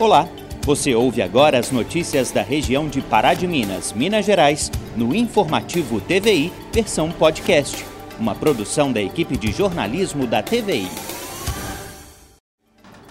Olá, 0.00 0.28
você 0.62 0.94
ouve 0.94 1.20
agora 1.20 1.58
as 1.58 1.72
notícias 1.72 2.30
da 2.30 2.40
região 2.40 2.86
de 2.86 3.00
Pará 3.00 3.34
de 3.34 3.48
Minas, 3.48 3.92
Minas 3.92 4.24
Gerais, 4.24 4.70
no 4.96 5.12
Informativo 5.12 6.00
TVI, 6.00 6.52
versão 6.72 7.10
podcast, 7.10 7.84
uma 8.16 8.32
produção 8.32 8.92
da 8.92 9.02
equipe 9.02 9.36
de 9.36 9.50
jornalismo 9.50 10.24
da 10.24 10.40
TVI. 10.40 10.88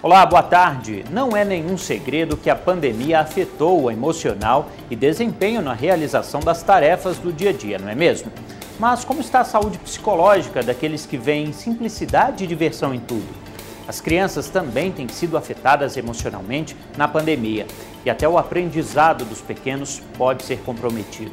Olá, 0.02 0.24
boa 0.24 0.42
tarde. 0.42 1.04
Não 1.10 1.36
é 1.36 1.44
nenhum 1.44 1.76
segredo 1.76 2.38
que 2.38 2.48
a 2.48 2.56
pandemia 2.56 3.20
afetou 3.20 3.82
o 3.82 3.90
emocional 3.90 4.70
e 4.90 4.96
desempenho 4.96 5.60
na 5.60 5.74
realização 5.74 6.40
das 6.40 6.62
tarefas 6.62 7.18
do 7.18 7.30
dia 7.30 7.50
a 7.50 7.52
dia, 7.52 7.78
não 7.78 7.90
é 7.90 7.94
mesmo? 7.94 8.32
Mas 8.80 9.04
como 9.04 9.20
está 9.20 9.40
a 9.40 9.44
saúde 9.44 9.76
psicológica 9.76 10.62
daqueles 10.62 11.04
que 11.04 11.18
veem 11.18 11.52
simplicidade 11.52 12.44
e 12.44 12.46
diversão 12.46 12.94
em 12.94 13.00
tudo? 13.00 13.47
As 13.88 14.02
crianças 14.02 14.50
também 14.50 14.92
têm 14.92 15.08
sido 15.08 15.38
afetadas 15.38 15.96
emocionalmente 15.96 16.76
na 16.94 17.08
pandemia 17.08 17.66
e 18.04 18.10
até 18.10 18.28
o 18.28 18.36
aprendizado 18.36 19.24
dos 19.24 19.40
pequenos 19.40 20.02
pode 20.18 20.44
ser 20.44 20.58
comprometido. 20.58 21.32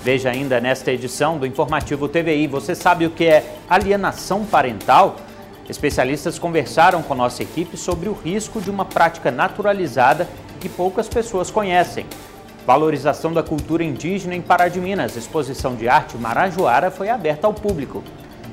Veja 0.00 0.30
ainda 0.30 0.60
nesta 0.60 0.92
edição 0.92 1.38
do 1.38 1.46
Informativo 1.46 2.08
TVI. 2.08 2.46
Você 2.46 2.76
sabe 2.76 3.04
o 3.04 3.10
que 3.10 3.24
é 3.24 3.56
alienação 3.68 4.44
parental? 4.44 5.16
Especialistas 5.68 6.38
conversaram 6.38 7.02
com 7.02 7.16
nossa 7.16 7.42
equipe 7.42 7.76
sobre 7.76 8.08
o 8.08 8.12
risco 8.12 8.60
de 8.60 8.70
uma 8.70 8.84
prática 8.84 9.32
naturalizada 9.32 10.28
que 10.60 10.68
poucas 10.68 11.08
pessoas 11.08 11.50
conhecem. 11.50 12.06
Valorização 12.64 13.32
da 13.32 13.42
cultura 13.42 13.82
indígena 13.82 14.36
em 14.36 14.40
Pará 14.40 14.68
de 14.68 14.80
Minas. 14.80 15.16
Exposição 15.16 15.74
de 15.74 15.88
arte 15.88 16.16
Marajoara 16.16 16.92
foi 16.92 17.08
aberta 17.08 17.48
ao 17.48 17.54
público. 17.54 18.04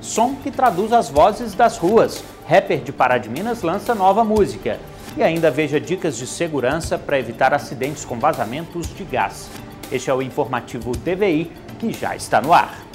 Som 0.02 0.34
que 0.36 0.50
traduz 0.50 0.92
as 0.92 1.10
vozes 1.10 1.54
das 1.54 1.78
ruas. 1.78 2.24
Rapper 2.50 2.80
de 2.80 2.92
Pará 2.92 3.20
de 3.20 3.30
Minas 3.30 3.62
lança 3.62 3.94
nova 3.94 4.24
música. 4.24 4.80
E 5.16 5.22
ainda 5.22 5.52
veja 5.52 5.80
dicas 5.80 6.18
de 6.18 6.26
segurança 6.26 6.98
para 6.98 7.20
evitar 7.20 7.54
acidentes 7.54 8.04
com 8.04 8.18
vazamentos 8.18 8.88
de 8.96 9.04
gás. 9.04 9.52
Este 9.92 10.10
é 10.10 10.14
o 10.16 10.20
informativo 10.20 10.98
TVI 10.98 11.52
que 11.78 11.94
já 11.94 12.16
está 12.16 12.42
no 12.42 12.52
ar. 12.52 12.89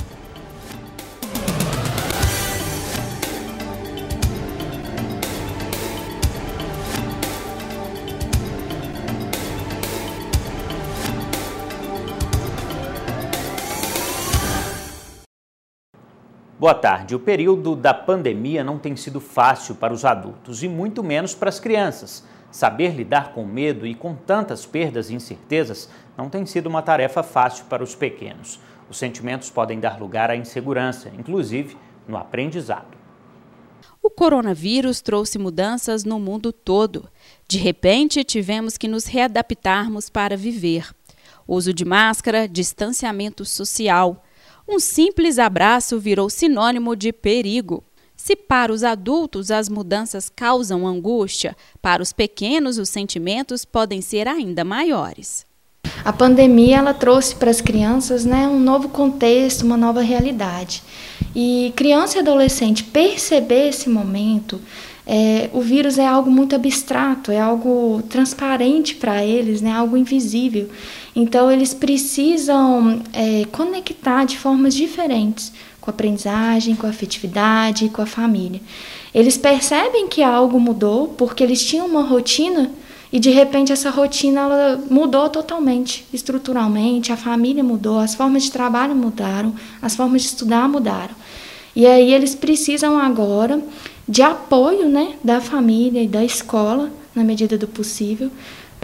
Boa 16.64 16.74
tarde. 16.74 17.14
O 17.14 17.20
período 17.20 17.76
da 17.76 17.92
pandemia 17.92 18.64
não 18.64 18.78
tem 18.78 18.96
sido 18.96 19.20
fácil 19.20 19.74
para 19.74 19.92
os 19.92 20.02
adultos 20.02 20.62
e 20.62 20.66
muito 20.66 21.04
menos 21.04 21.34
para 21.34 21.50
as 21.50 21.60
crianças. 21.60 22.24
Saber 22.50 22.94
lidar 22.94 23.34
com 23.34 23.44
medo 23.44 23.86
e 23.86 23.94
com 23.94 24.14
tantas 24.14 24.64
perdas 24.64 25.10
e 25.10 25.14
incertezas 25.14 25.90
não 26.16 26.30
tem 26.30 26.46
sido 26.46 26.66
uma 26.66 26.80
tarefa 26.80 27.22
fácil 27.22 27.66
para 27.66 27.84
os 27.84 27.94
pequenos. 27.94 28.58
Os 28.88 28.96
sentimentos 28.96 29.50
podem 29.50 29.78
dar 29.78 30.00
lugar 30.00 30.30
à 30.30 30.36
insegurança, 30.36 31.10
inclusive 31.10 31.76
no 32.08 32.16
aprendizado. 32.16 32.96
O 34.02 34.08
coronavírus 34.08 35.02
trouxe 35.02 35.38
mudanças 35.38 36.02
no 36.02 36.18
mundo 36.18 36.50
todo. 36.50 37.10
De 37.46 37.58
repente, 37.58 38.24
tivemos 38.24 38.78
que 38.78 38.88
nos 38.88 39.04
readaptarmos 39.04 40.08
para 40.08 40.34
viver. 40.34 40.90
Uso 41.46 41.74
de 41.74 41.84
máscara, 41.84 42.48
distanciamento 42.48 43.44
social 43.44 44.23
um 44.66 44.78
simples 44.78 45.38
abraço 45.38 45.98
virou 45.98 46.30
sinônimo 46.30 46.96
de 46.96 47.12
perigo. 47.12 47.84
Se 48.16 48.34
para 48.34 48.72
os 48.72 48.82
adultos 48.82 49.50
as 49.50 49.68
mudanças 49.68 50.30
causam 50.34 50.86
angústia, 50.86 51.56
para 51.82 52.02
os 52.02 52.12
pequenos 52.12 52.78
os 52.78 52.88
sentimentos 52.88 53.64
podem 53.64 54.00
ser 54.00 54.26
ainda 54.26 54.64
maiores. 54.64 55.44
A 56.04 56.12
pandemia 56.12 56.78
ela 56.78 56.94
trouxe 56.94 57.34
para 57.34 57.50
as 57.50 57.60
crianças 57.60 58.24
né, 58.24 58.48
um 58.48 58.58
novo 58.58 58.88
contexto, 58.88 59.62
uma 59.62 59.76
nova 59.76 60.00
realidade. 60.00 60.82
E 61.34 61.72
criança 61.76 62.16
e 62.16 62.20
adolescente 62.20 62.84
perceber 62.84 63.68
esse 63.68 63.88
momento, 63.88 64.60
é, 65.06 65.50
o 65.52 65.60
vírus 65.60 65.98
é 65.98 66.06
algo 66.06 66.30
muito 66.30 66.54
abstrato, 66.54 67.30
é 67.30 67.38
algo 67.38 68.02
transparente 68.08 68.94
para 68.94 69.24
eles, 69.24 69.60
né, 69.60 69.72
algo 69.72 69.96
invisível. 69.96 70.68
Então, 71.14 71.50
eles 71.50 71.72
precisam 71.72 73.02
é, 73.12 73.44
conectar 73.52 74.24
de 74.24 74.36
formas 74.36 74.74
diferentes 74.74 75.52
com 75.80 75.90
a 75.90 75.92
aprendizagem, 75.92 76.74
com 76.74 76.86
a 76.86 76.90
afetividade, 76.90 77.90
com 77.90 78.00
a 78.02 78.06
família. 78.06 78.60
Eles 79.14 79.36
percebem 79.36 80.08
que 80.08 80.22
algo 80.22 80.58
mudou 80.58 81.08
porque 81.08 81.44
eles 81.44 81.64
tinham 81.64 81.86
uma 81.86 82.02
rotina 82.02 82.70
e 83.12 83.20
de 83.20 83.30
repente 83.30 83.70
essa 83.70 83.90
rotina 83.90 84.40
ela 84.40 84.84
mudou 84.90 85.28
totalmente, 85.28 86.04
estruturalmente, 86.12 87.12
a 87.12 87.16
família 87.16 87.62
mudou, 87.62 88.00
as 88.00 88.14
formas 88.14 88.44
de 88.44 88.50
trabalho 88.50 88.96
mudaram, 88.96 89.54
as 89.80 89.94
formas 89.94 90.22
de 90.22 90.28
estudar 90.28 90.68
mudaram. 90.68 91.14
E 91.76 91.86
aí 91.86 92.12
eles 92.12 92.34
precisam 92.34 92.98
agora 92.98 93.62
de 94.08 94.22
apoio 94.22 94.88
né, 94.88 95.14
da 95.22 95.40
família 95.40 96.02
e 96.02 96.08
da 96.08 96.24
escola, 96.24 96.90
na 97.14 97.22
medida 97.22 97.56
do 97.56 97.68
possível, 97.68 98.30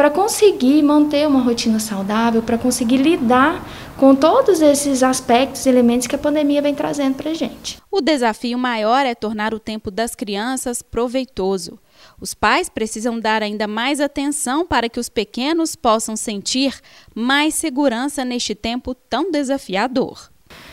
para 0.00 0.08
conseguir 0.08 0.80
manter 0.80 1.28
uma 1.28 1.42
rotina 1.42 1.78
saudável, 1.78 2.40
para 2.40 2.56
conseguir 2.56 2.96
lidar 2.96 3.62
com 3.98 4.14
todos 4.14 4.62
esses 4.62 5.02
aspectos 5.02 5.66
e 5.66 5.68
elementos 5.68 6.06
que 6.06 6.14
a 6.14 6.18
pandemia 6.18 6.62
vem 6.62 6.74
trazendo 6.74 7.16
para 7.16 7.32
a 7.32 7.34
gente. 7.34 7.76
O 7.90 8.00
desafio 8.00 8.56
maior 8.58 9.04
é 9.04 9.14
tornar 9.14 9.52
o 9.52 9.58
tempo 9.58 9.90
das 9.90 10.14
crianças 10.14 10.80
proveitoso. 10.80 11.78
Os 12.18 12.32
pais 12.32 12.70
precisam 12.70 13.20
dar 13.20 13.42
ainda 13.42 13.66
mais 13.66 14.00
atenção 14.00 14.64
para 14.64 14.88
que 14.88 14.98
os 14.98 15.10
pequenos 15.10 15.76
possam 15.76 16.16
sentir 16.16 16.74
mais 17.14 17.52
segurança 17.52 18.24
neste 18.24 18.54
tempo 18.54 18.94
tão 18.94 19.30
desafiador. 19.30 20.30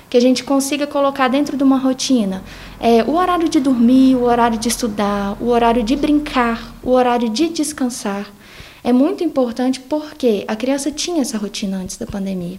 Que 0.09 0.15
a 0.15 0.21
gente 0.21 0.45
consiga 0.45 0.87
colocar 0.87 1.27
dentro 1.27 1.57
de 1.57 1.63
uma 1.63 1.77
rotina 1.77 2.45
é, 2.79 3.03
o 3.03 3.17
horário 3.17 3.49
de 3.49 3.59
dormir, 3.59 4.15
o 4.15 4.23
horário 4.23 4.57
de 4.57 4.69
estudar, 4.69 5.35
o 5.41 5.47
horário 5.49 5.83
de 5.83 5.97
brincar, 5.97 6.73
o 6.81 6.91
horário 6.91 7.27
de 7.27 7.49
descansar 7.49 8.36
é 8.87 8.93
muito 8.93 9.21
importante 9.21 9.81
porque 9.81 10.45
a 10.47 10.55
criança 10.55 10.89
tinha 10.89 11.21
essa 11.21 11.37
rotina 11.37 11.75
antes 11.75 11.97
da 11.97 12.05
pandemia. 12.05 12.57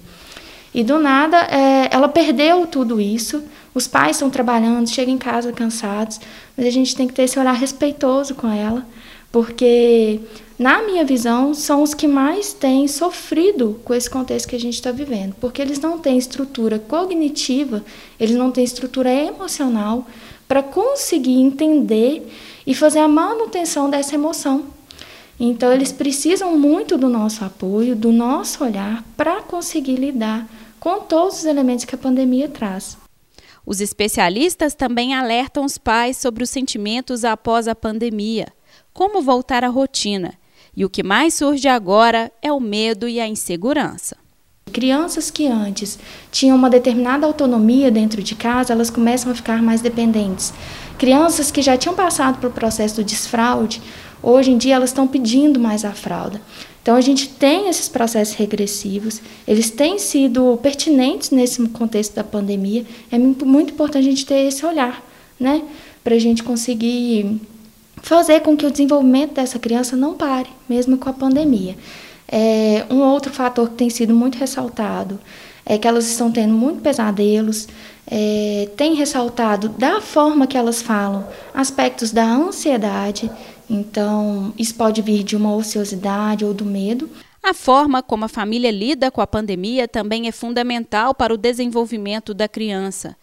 E 0.74 0.84
do 0.84 0.98
nada, 0.98 1.38
é, 1.44 1.88
ela 1.90 2.06
perdeu 2.06 2.66
tudo 2.66 3.00
isso. 3.00 3.42
Os 3.74 3.88
pais 3.88 4.16
estão 4.16 4.28
trabalhando, 4.28 4.90
chegam 4.90 5.14
em 5.14 5.16
casa 5.16 5.50
cansados, 5.52 6.20
mas 6.54 6.66
a 6.66 6.70
gente 6.70 6.94
tem 6.94 7.08
que 7.08 7.14
ter 7.14 7.22
esse 7.22 7.38
olhar 7.38 7.54
respeitoso 7.54 8.34
com 8.34 8.46
ela, 8.46 8.86
porque, 9.32 10.20
na 10.58 10.82
minha 10.82 11.02
visão, 11.02 11.54
são 11.54 11.82
os 11.82 11.94
que 11.94 12.06
mais 12.06 12.52
têm 12.52 12.86
sofrido 12.86 13.80
com 13.82 13.94
esse 13.94 14.10
contexto 14.10 14.48
que 14.48 14.56
a 14.56 14.60
gente 14.60 14.74
está 14.74 14.92
vivendo, 14.92 15.34
porque 15.40 15.62
eles 15.62 15.80
não 15.80 15.98
têm 15.98 16.18
estrutura 16.18 16.78
cognitiva, 16.78 17.82
eles 18.20 18.36
não 18.36 18.50
têm 18.50 18.64
estrutura 18.64 19.10
emocional 19.10 20.06
para 20.46 20.62
conseguir 20.62 21.40
entender 21.40 22.30
e 22.66 22.74
fazer 22.74 22.98
a 22.98 23.08
manutenção 23.08 23.88
dessa 23.88 24.14
emoção. 24.14 24.76
Então, 25.40 25.72
eles 25.72 25.92
precisam 25.92 26.58
muito 26.58 26.98
do 26.98 27.08
nosso 27.08 27.44
apoio, 27.44 27.94
do 27.94 28.10
nosso 28.10 28.64
olhar, 28.64 29.04
para 29.16 29.40
conseguir 29.42 29.96
lidar 29.96 30.48
com 30.80 31.00
todos 31.00 31.38
os 31.38 31.44
elementos 31.44 31.84
que 31.84 31.94
a 31.94 31.98
pandemia 31.98 32.48
traz. 32.48 32.96
Os 33.64 33.80
especialistas 33.80 34.74
também 34.74 35.14
alertam 35.14 35.64
os 35.64 35.76
pais 35.76 36.16
sobre 36.16 36.42
os 36.42 36.50
sentimentos 36.50 37.24
após 37.24 37.68
a 37.68 37.74
pandemia, 37.74 38.48
como 38.92 39.20
voltar 39.20 39.62
à 39.62 39.68
rotina. 39.68 40.34
E 40.74 40.84
o 40.84 40.90
que 40.90 41.02
mais 41.02 41.34
surge 41.34 41.68
agora 41.68 42.32
é 42.40 42.52
o 42.52 42.60
medo 42.60 43.06
e 43.06 43.20
a 43.20 43.28
insegurança. 43.28 44.16
Crianças 44.72 45.30
que 45.30 45.46
antes 45.46 45.98
tinham 46.30 46.56
uma 46.56 46.70
determinada 46.70 47.26
autonomia 47.26 47.90
dentro 47.90 48.22
de 48.22 48.34
casa, 48.34 48.72
elas 48.72 48.90
começam 48.90 49.32
a 49.32 49.34
ficar 49.34 49.62
mais 49.62 49.80
dependentes. 49.80 50.52
Crianças 50.98 51.50
que 51.50 51.62
já 51.62 51.76
tinham 51.76 51.94
passado 51.94 52.38
pelo 52.38 52.52
processo 52.52 52.96
do 52.96 53.04
desfraude, 53.04 53.82
Hoje 54.22 54.50
em 54.50 54.58
dia 54.58 54.74
elas 54.74 54.90
estão 54.90 55.06
pedindo 55.06 55.60
mais 55.60 55.84
a 55.84 55.92
fralda. 55.92 56.40
Então 56.82 56.96
a 56.96 57.00
gente 57.00 57.28
tem 57.28 57.68
esses 57.68 57.88
processos 57.88 58.34
regressivos, 58.34 59.20
eles 59.46 59.70
têm 59.70 59.98
sido 59.98 60.58
pertinentes 60.62 61.30
nesse 61.30 61.66
contexto 61.68 62.14
da 62.14 62.24
pandemia. 62.24 62.84
É 63.10 63.18
muito 63.18 63.72
importante 63.72 64.06
a 64.06 64.10
gente 64.10 64.24
ter 64.24 64.46
esse 64.46 64.64
olhar, 64.64 65.02
né, 65.38 65.62
para 66.02 66.14
a 66.14 66.18
gente 66.18 66.42
conseguir 66.42 67.40
fazer 68.02 68.40
com 68.40 68.56
que 68.56 68.64
o 68.64 68.70
desenvolvimento 68.70 69.34
dessa 69.34 69.58
criança 69.58 69.96
não 69.96 70.14
pare, 70.14 70.48
mesmo 70.68 70.96
com 70.96 71.08
a 71.10 71.12
pandemia. 71.12 71.76
É, 72.26 72.86
um 72.90 73.00
outro 73.00 73.32
fator 73.32 73.68
que 73.68 73.74
tem 73.74 73.90
sido 73.90 74.14
muito 74.14 74.38
ressaltado 74.38 75.18
é 75.64 75.76
que 75.76 75.86
elas 75.86 76.06
estão 76.08 76.30
tendo 76.30 76.54
muito 76.54 76.80
pesadelos, 76.80 77.68
é, 78.10 78.68
tem 78.76 78.94
ressaltado 78.94 79.68
da 79.68 80.00
forma 80.00 80.46
que 80.46 80.56
elas 80.56 80.80
falam 80.80 81.26
aspectos 81.52 82.10
da 82.10 82.24
ansiedade 82.24 83.30
então, 83.68 84.52
isso 84.58 84.74
pode 84.74 85.02
vir 85.02 85.22
de 85.22 85.36
uma 85.36 85.54
ociosidade 85.54 86.44
ou 86.44 86.54
do 86.54 86.64
medo. 86.64 87.08
A 87.42 87.52
forma 87.52 88.02
como 88.02 88.24
a 88.24 88.28
família 88.28 88.70
lida 88.70 89.10
com 89.10 89.20
a 89.20 89.26
pandemia 89.26 89.86
também 89.86 90.26
é 90.26 90.32
fundamental 90.32 91.14
para 91.14 91.32
o 91.32 91.38
desenvolvimento 91.38 92.32
da 92.32 92.48
criança. 92.48 93.16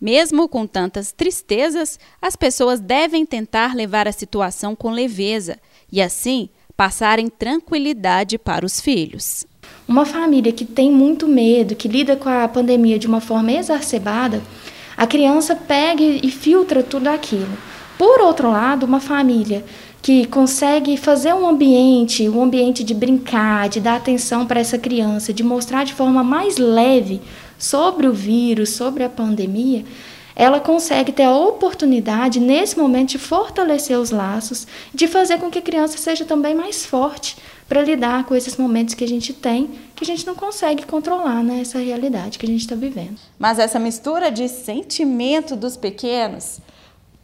Mesmo 0.00 0.48
com 0.48 0.66
tantas 0.66 1.10
tristezas, 1.10 1.98
as 2.22 2.36
pessoas 2.36 2.78
devem 2.78 3.26
tentar 3.26 3.74
levar 3.74 4.06
a 4.06 4.12
situação 4.12 4.76
com 4.76 4.90
leveza 4.90 5.58
e, 5.90 6.00
assim, 6.00 6.48
passarem 6.76 7.28
tranquilidade 7.28 8.38
para 8.38 8.64
os 8.64 8.80
filhos. 8.80 9.44
Uma 9.88 10.06
família 10.06 10.52
que 10.52 10.64
tem 10.64 10.92
muito 10.92 11.26
medo, 11.26 11.74
que 11.74 11.88
lida 11.88 12.14
com 12.14 12.28
a 12.28 12.46
pandemia 12.46 12.98
de 12.98 13.08
uma 13.08 13.20
forma 13.20 13.50
exacerbada, 13.50 14.40
a 14.96 15.06
criança 15.06 15.56
pega 15.56 16.02
e 16.02 16.30
filtra 16.30 16.82
tudo 16.82 17.08
aquilo. 17.08 17.67
Por 17.98 18.20
outro 18.20 18.48
lado, 18.50 18.86
uma 18.86 19.00
família 19.00 19.64
que 20.00 20.24
consegue 20.26 20.96
fazer 20.96 21.34
um 21.34 21.48
ambiente, 21.48 22.28
um 22.28 22.40
ambiente 22.40 22.84
de 22.84 22.94
brincar, 22.94 23.68
de 23.68 23.80
dar 23.80 23.96
atenção 23.96 24.46
para 24.46 24.60
essa 24.60 24.78
criança, 24.78 25.32
de 25.32 25.42
mostrar 25.42 25.84
de 25.84 25.92
forma 25.92 26.22
mais 26.22 26.56
leve 26.56 27.20
sobre 27.58 28.06
o 28.06 28.12
vírus, 28.12 28.70
sobre 28.70 29.02
a 29.02 29.08
pandemia, 29.08 29.84
ela 30.36 30.60
consegue 30.60 31.10
ter 31.10 31.24
a 31.24 31.34
oportunidade, 31.36 32.38
nesse 32.38 32.78
momento, 32.78 33.10
de 33.10 33.18
fortalecer 33.18 33.98
os 33.98 34.12
laços, 34.12 34.68
de 34.94 35.08
fazer 35.08 35.38
com 35.38 35.50
que 35.50 35.58
a 35.58 35.62
criança 35.62 35.98
seja 35.98 36.24
também 36.24 36.54
mais 36.54 36.86
forte 36.86 37.36
para 37.68 37.82
lidar 37.82 38.24
com 38.24 38.36
esses 38.36 38.56
momentos 38.56 38.94
que 38.94 39.02
a 39.02 39.08
gente 39.08 39.32
tem, 39.32 39.68
que 39.96 40.04
a 40.04 40.06
gente 40.06 40.24
não 40.24 40.36
consegue 40.36 40.86
controlar 40.86 41.42
né, 41.42 41.60
essa 41.60 41.80
realidade 41.80 42.38
que 42.38 42.46
a 42.46 42.48
gente 42.48 42.60
está 42.60 42.76
vivendo. 42.76 43.18
Mas 43.36 43.58
essa 43.58 43.80
mistura 43.80 44.30
de 44.30 44.48
sentimento 44.48 45.56
dos 45.56 45.76
pequenos 45.76 46.60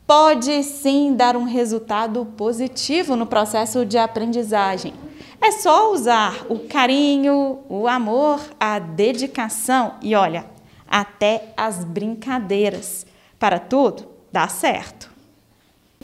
pode 0.06 0.62
sim 0.62 1.14
dar 1.14 1.36
um 1.36 1.44
resultado 1.44 2.24
positivo 2.36 3.16
no 3.16 3.26
processo 3.26 3.84
de 3.84 3.96
aprendizagem. 3.96 4.92
É 5.40 5.50
só 5.52 5.92
usar 5.92 6.46
o 6.48 6.58
carinho, 6.60 7.60
o 7.68 7.86
amor, 7.86 8.40
a 8.58 8.78
dedicação 8.78 9.94
e 10.00 10.14
olha, 10.14 10.46
até 10.88 11.52
as 11.56 11.84
brincadeiras. 11.84 13.06
Para 13.38 13.58
tudo, 13.58 14.06
dá 14.32 14.48
certo. 14.48 15.10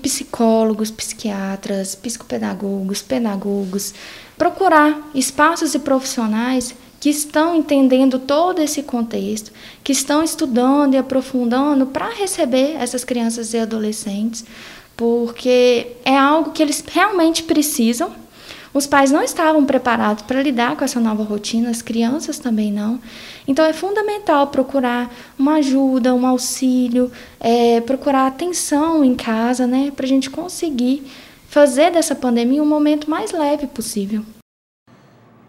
Psicólogos, 0.02 0.90
psiquiatras, 0.90 1.94
psicopedagogos, 1.94 3.02
pedagogos, 3.02 3.94
procurar 4.36 5.10
espaços 5.14 5.74
e 5.74 5.78
profissionais 5.78 6.74
que 7.00 7.08
estão 7.08 7.56
entendendo 7.56 8.18
todo 8.18 8.60
esse 8.60 8.82
contexto, 8.82 9.50
que 9.82 9.90
estão 9.90 10.22
estudando 10.22 10.92
e 10.92 10.98
aprofundando 10.98 11.86
para 11.86 12.10
receber 12.10 12.76
essas 12.78 13.04
crianças 13.04 13.54
e 13.54 13.58
adolescentes, 13.58 14.44
porque 14.94 15.96
é 16.04 16.14
algo 16.14 16.50
que 16.50 16.62
eles 16.62 16.84
realmente 16.86 17.42
precisam. 17.42 18.12
Os 18.72 18.86
pais 18.86 19.10
não 19.10 19.22
estavam 19.22 19.64
preparados 19.64 20.22
para 20.22 20.42
lidar 20.42 20.76
com 20.76 20.84
essa 20.84 21.00
nova 21.00 21.24
rotina, 21.24 21.70
as 21.70 21.80
crianças 21.80 22.38
também 22.38 22.70
não. 22.70 23.00
Então 23.48 23.64
é 23.64 23.72
fundamental 23.72 24.48
procurar 24.48 25.12
uma 25.38 25.54
ajuda, 25.54 26.14
um 26.14 26.26
auxílio, 26.26 27.10
é, 27.40 27.80
procurar 27.80 28.26
atenção 28.26 29.02
em 29.02 29.14
casa, 29.14 29.66
né, 29.66 29.90
para 29.90 30.04
a 30.04 30.08
gente 30.08 30.28
conseguir 30.28 31.02
fazer 31.48 31.90
dessa 31.90 32.14
pandemia 32.14 32.62
um 32.62 32.66
momento 32.66 33.10
mais 33.10 33.32
leve 33.32 33.66
possível 33.66 34.22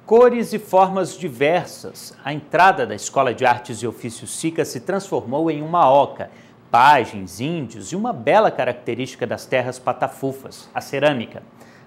cores 0.05 0.53
e 0.53 0.59
formas 0.59 1.17
diversas. 1.17 2.13
A 2.23 2.33
entrada 2.33 2.85
da 2.85 2.95
Escola 2.95 3.33
de 3.33 3.45
Artes 3.45 3.81
e 3.81 3.87
Ofícios 3.87 4.31
SICA 4.31 4.65
se 4.65 4.81
transformou 4.81 5.49
em 5.49 5.61
uma 5.61 5.89
oca, 5.91 6.29
pajens, 6.69 7.39
índios 7.39 7.91
e 7.91 7.95
uma 7.95 8.13
bela 8.13 8.51
característica 8.51 9.27
das 9.27 9.45
terras 9.45 9.79
patafufas, 9.79 10.69
a 10.73 10.81
cerâmica. 10.81 11.43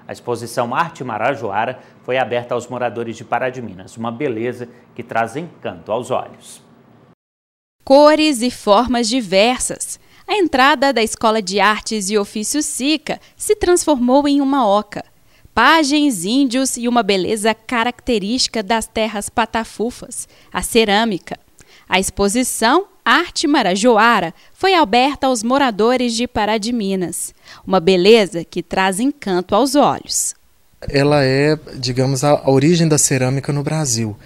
A 0.07 0.13
exposição 0.13 0.75
Arte 0.75 1.03
Marajoara 1.03 1.79
foi 2.03 2.19
aberta 2.19 2.55
aos 2.55 2.67
moradores 2.69 3.17
de 3.17 3.25
Pará 3.25 3.49
de 3.49 3.63
Minas, 3.63 3.97
uma 3.97 4.13
beleza 4.13 4.69
que 4.95 5.03
traz 5.03 5.37
encanto 5.37 5.91
aos 5.91 6.11
olhos. 6.11 6.63
Cores 7.83 8.43
e 8.43 8.51
formas 8.51 9.09
diversas. 9.09 9.99
A 10.27 10.37
entrada 10.37 10.93
da 10.93 11.03
Escola 11.03 11.43
de 11.43 11.61
Artes 11.61 12.09
e 12.09 12.17
Ofícios 12.17 12.65
SICA 12.65 13.21
se 13.37 13.55
transformou 13.55 14.27
em 14.27 14.41
uma 14.41 14.67
oca 14.67 15.05
pagens 15.55 16.25
índios 16.25 16.77
e 16.77 16.89
uma 16.89 17.03
beleza 17.03 17.55
característica 17.55 18.63
das 18.63 18.87
terras 18.87 19.29
patafufas, 19.29 20.29
a 20.53 20.61
cerâmica. 20.61 21.39
A 21.89 22.01
exposição 22.01 22.87
Arte 23.05 23.47
Marajoara 23.47 24.35
foi 24.53 24.75
aberta 24.75 25.27
aos 25.27 25.43
moradores 25.43 26.15
de 26.15 26.27
Pará 26.27 26.59
de 26.59 26.73
Minas, 26.73 27.35
uma 27.67 27.79
beleza 27.79 28.45
que 28.45 28.63
traz 28.63 28.99
encanto 28.99 29.55
aos 29.55 29.75
olhos. 29.75 30.35
Ela 30.89 31.25
é, 31.25 31.59
digamos, 31.77 32.25
a 32.25 32.51
origem 32.51 32.89
da 32.89 32.99
cerâmica 32.99 33.53
no 33.53 33.63
Brasil 33.63 34.17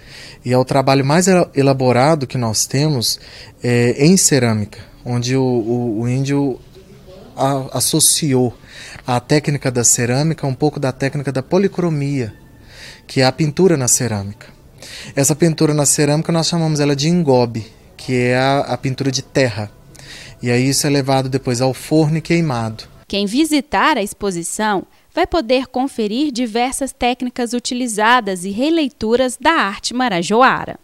e 0.43 0.51
é 0.51 0.57
o 0.57 0.65
trabalho 0.65 1.05
mais 1.05 1.27
elaborado 1.53 2.25
que 2.25 2.37
nós 2.37 2.65
temos 2.65 3.19
é, 3.63 4.05
em 4.05 4.17
cerâmica, 4.17 4.79
onde 5.05 5.35
o, 5.35 5.43
o, 5.43 6.01
o 6.01 6.09
índio 6.09 6.59
a, 7.39 7.77
associou 7.77 8.53
a 9.07 9.19
técnica 9.19 9.71
da 9.71 9.83
cerâmica, 9.83 10.45
um 10.45 10.53
pouco 10.53 10.79
da 10.79 10.91
técnica 10.91 11.31
da 11.31 11.41
policromia, 11.41 12.33
que 13.07 13.21
é 13.21 13.25
a 13.25 13.31
pintura 13.31 13.77
na 13.77 13.87
cerâmica. 13.87 14.47
Essa 15.15 15.35
pintura 15.35 15.73
na 15.73 15.85
cerâmica 15.85 16.31
nós 16.31 16.47
chamamos 16.47 16.79
ela 16.79 16.95
de 16.95 17.07
engobe, 17.07 17.65
que 17.97 18.15
é 18.15 18.37
a, 18.37 18.59
a 18.59 18.77
pintura 18.77 19.11
de 19.11 19.21
terra. 19.21 19.71
E 20.41 20.51
aí 20.51 20.69
isso 20.69 20.85
é 20.85 20.89
levado 20.89 21.29
depois 21.29 21.61
ao 21.61 21.73
forno 21.73 22.17
e 22.17 22.21
queimado. 22.21 22.83
Quem 23.07 23.25
visitar 23.25 23.97
a 23.97 24.03
exposição 24.03 24.85
vai 25.13 25.25
poder 25.25 25.67
conferir 25.67 26.31
diversas 26.31 26.93
técnicas 26.93 27.53
utilizadas 27.53 28.45
e 28.45 28.51
releituras 28.51 29.37
da 29.39 29.51
arte 29.51 29.93
marajoara. 29.93 30.79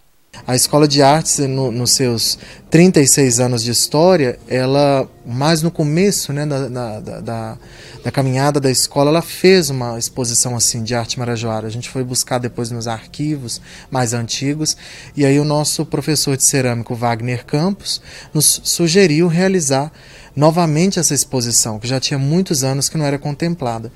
A 0.48 0.56
Escola 0.56 0.88
de 0.88 1.02
Artes, 1.02 1.40
no, 1.40 1.72
nos 1.72 1.92
seus 1.92 2.38
36 2.70 3.40
anos 3.40 3.64
de 3.64 3.72
história, 3.72 4.38
ela, 4.48 5.10
mais 5.26 5.62
no 5.62 5.72
começo 5.72 6.34
né, 6.34 6.46
da, 6.46 6.68
da, 6.68 7.00
da, 7.00 7.58
da, 8.04 8.12
caminhada 8.12 8.60
da 8.60 8.70
escola, 8.70 9.10
ela 9.10 9.22
fez 9.22 9.70
uma 9.70 9.98
exposição 9.98 10.56
assim 10.56 10.84
de 10.84 10.94
arte 10.94 11.18
marajoara. 11.18 11.68
A 11.68 11.72
gente 11.72 11.90
foi 11.90 12.04
buscar 12.04 12.38
depois 12.38 12.70
nos 12.70 12.88
arquivos 12.88 13.62
mais 13.90 14.14
antigos, 14.14 14.76
e 15.16 15.26
aí 15.26 15.40
o 15.40 15.46
nosso 15.46 15.86
professor 15.86 16.36
de 16.36 16.46
cerâmico, 16.46 16.94
Wagner 16.96 17.46
Campos, 17.46 18.02
nos 18.34 18.62
sugeriu 18.64 19.28
realizar 19.28 19.92
novamente 20.36 21.00
essa 21.00 21.14
exposição, 21.14 21.80
que 21.80 21.88
já 21.88 22.00
tinha 22.00 22.20
muitos 22.20 22.64
anos 22.64 22.90
que 22.90 22.98
não 22.98 23.06
era 23.06 23.18
contemplada. 23.18 23.92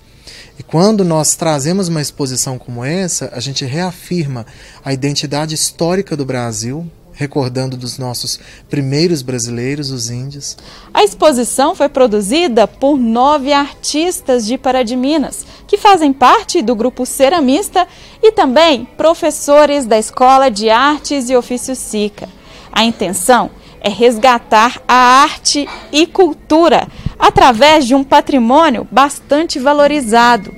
E 0.58 0.64
quando 0.64 1.04
nós 1.06 1.36
trazemos 1.36 1.88
uma 1.88 2.02
exposição 2.02 2.58
como 2.58 2.84
essa, 2.84 3.30
a 3.34 3.40
gente 3.40 3.66
reafirma 3.66 4.46
a 4.84 4.94
identidade 4.94 5.56
histórica 5.56 6.18
do 6.18 6.26
Brasil, 6.26 6.90
recordando 7.14 7.76
dos 7.76 7.98
nossos 7.98 8.40
primeiros 8.70 9.22
brasileiros, 9.22 9.92
os 9.92 10.10
índios. 10.10 10.58
A 10.94 11.04
exposição 11.04 11.76
foi 11.76 11.90
produzida 11.90 12.66
por 12.66 12.98
nove 12.98 13.52
artistas 13.52 14.46
de 14.46 14.58
Pará 14.58 14.84
de 14.84 14.96
Minas, 14.96 15.46
que 15.68 15.78
fazem 15.78 16.14
parte 16.14 16.62
do 16.62 16.74
grupo 16.74 17.06
ceramista 17.06 17.86
e 18.24 18.32
também 18.32 18.86
professores 18.98 19.86
da 19.86 20.00
Escola 20.00 20.50
de 20.50 20.70
Artes 20.70 21.30
e 21.30 21.36
Ofícios 21.36 21.78
SICA. 21.78 22.30
A 22.72 22.86
intenção 22.86 23.52
é 23.82 23.90
resgatar 23.90 24.82
a 24.88 24.94
arte 24.94 25.68
e 25.92 26.06
cultura 26.06 26.88
através 27.18 27.86
de 27.86 27.96
um 27.96 28.04
patrimônio 28.04 28.88
bastante 28.92 29.60
valorizado, 29.60 30.54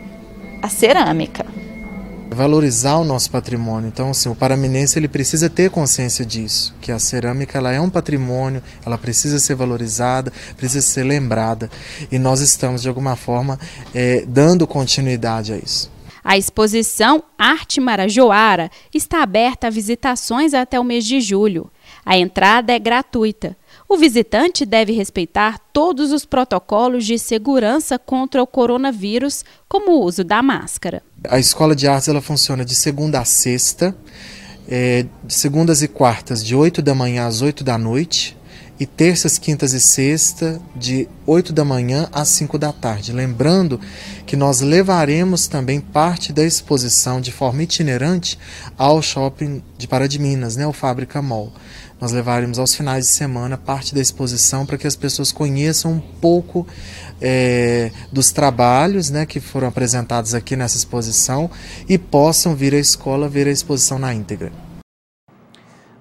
a 0.61 0.69
cerâmica. 0.69 1.45
Valorizar 2.29 2.95
o 2.97 3.03
nosso 3.03 3.29
patrimônio. 3.29 3.89
Então, 3.89 4.11
assim, 4.11 4.29
o 4.29 4.35
paraminense 4.35 4.97
ele 4.97 5.09
precisa 5.09 5.49
ter 5.49 5.69
consciência 5.69 6.25
disso, 6.25 6.73
que 6.79 6.91
a 6.91 6.97
cerâmica 6.97 7.57
ela 7.57 7.73
é 7.73 7.81
um 7.81 7.89
patrimônio, 7.89 8.63
ela 8.85 8.97
precisa 8.97 9.37
ser 9.37 9.55
valorizada, 9.55 10.31
precisa 10.55 10.85
ser 10.85 11.03
lembrada. 11.03 11.69
E 12.09 12.17
nós 12.17 12.39
estamos, 12.39 12.81
de 12.81 12.87
alguma 12.87 13.17
forma, 13.17 13.59
é, 13.93 14.23
dando 14.25 14.65
continuidade 14.65 15.51
a 15.51 15.57
isso. 15.57 15.91
A 16.23 16.37
exposição 16.37 17.23
Arte 17.37 17.81
Marajoara 17.81 18.69
está 18.93 19.23
aberta 19.23 19.67
a 19.67 19.71
visitações 19.71 20.53
até 20.53 20.79
o 20.79 20.83
mês 20.83 21.03
de 21.05 21.19
julho. 21.19 21.69
A 22.05 22.17
entrada 22.17 22.74
é 22.74 22.79
gratuita. 22.79 23.55
O 23.88 23.98
visitante 23.98 24.65
deve 24.65 24.93
respeitar 24.93 25.60
todos 25.72 26.12
os 26.12 26.25
protocolos 26.25 27.05
de 27.05 27.20
segurança 27.20 28.00
contra 28.00 28.41
o 28.41 28.48
coronavírus, 28.48 29.43
como 29.67 29.91
o 29.91 30.03
uso 30.03 30.24
da 30.24 30.41
máscara. 30.41 31.03
A 31.27 31.39
escola 31.39 31.75
de 31.75 31.88
artes 31.88 32.08
ela 32.08 32.22
funciona 32.22 32.65
de 32.65 32.74
segunda 32.74 33.20
a 33.20 33.25
sexta, 33.25 33.96
é, 34.67 35.05
de 35.24 35.34
segundas 35.34 35.81
e 35.81 35.88
quartas, 35.88 36.43
de 36.43 36.55
8 36.55 36.81
da 36.81 36.96
manhã 36.96 37.27
às 37.27 37.41
8 37.41 37.63
da 37.63 37.77
noite, 37.77 38.38
e 38.81 38.86
terças, 38.88 39.38
quintas 39.38 39.74
e 39.74 39.79
sexta, 39.79 40.60
de 40.75 41.08
8 41.27 41.53
da 41.53 41.63
manhã 41.63 42.10
às 42.12 42.29
5 42.29 42.58
da 42.58 42.74
tarde. 42.74 43.12
Lembrando 43.12 43.79
que 44.25 44.36
nós 44.36 44.60
levaremos 44.62 45.48
também 45.48 45.79
parte 45.79 46.34
da 46.34 46.43
exposição 46.43 47.22
de 47.22 47.31
forma 47.31 47.62
itinerante 47.62 48.39
ao 48.75 49.00
shopping 49.00 49.62
de 49.77 49.88
Pará 49.88 50.08
de 50.08 50.17
Minas, 50.17 50.55
né, 50.55 50.65
o 50.65 50.74
Fábrica 50.74 51.22
Mall. 51.22 51.53
Nós 52.01 52.12
levaremos 52.12 52.58
aos 52.58 52.74
finais 52.74 53.05
de 53.05 53.12
semana 53.12 53.60
parte 53.60 53.93
da 53.93 54.01
exposição 54.01 54.65
para 54.65 54.75
que 54.75 54.88
as 54.88 54.96
pessoas 54.96 55.31
conheçam 55.31 55.91
um 55.91 56.00
pouco 56.00 56.65
é, 57.22 57.91
dos 58.12 58.31
trabalhos 58.31 59.12
né, 59.12 59.24
que 59.24 59.39
foram 59.39 59.67
apresentados 59.67 60.34
aqui 60.34 60.55
nessa 60.55 60.77
exposição 60.77 61.48
e 61.88 62.00
possam 62.00 62.55
vir 62.55 62.74
à 62.74 62.79
escola 62.79 63.29
ver 63.29 63.48
a 63.48 63.51
exposição 63.51 64.00
na 64.00 64.12
íntegra. 64.15 64.51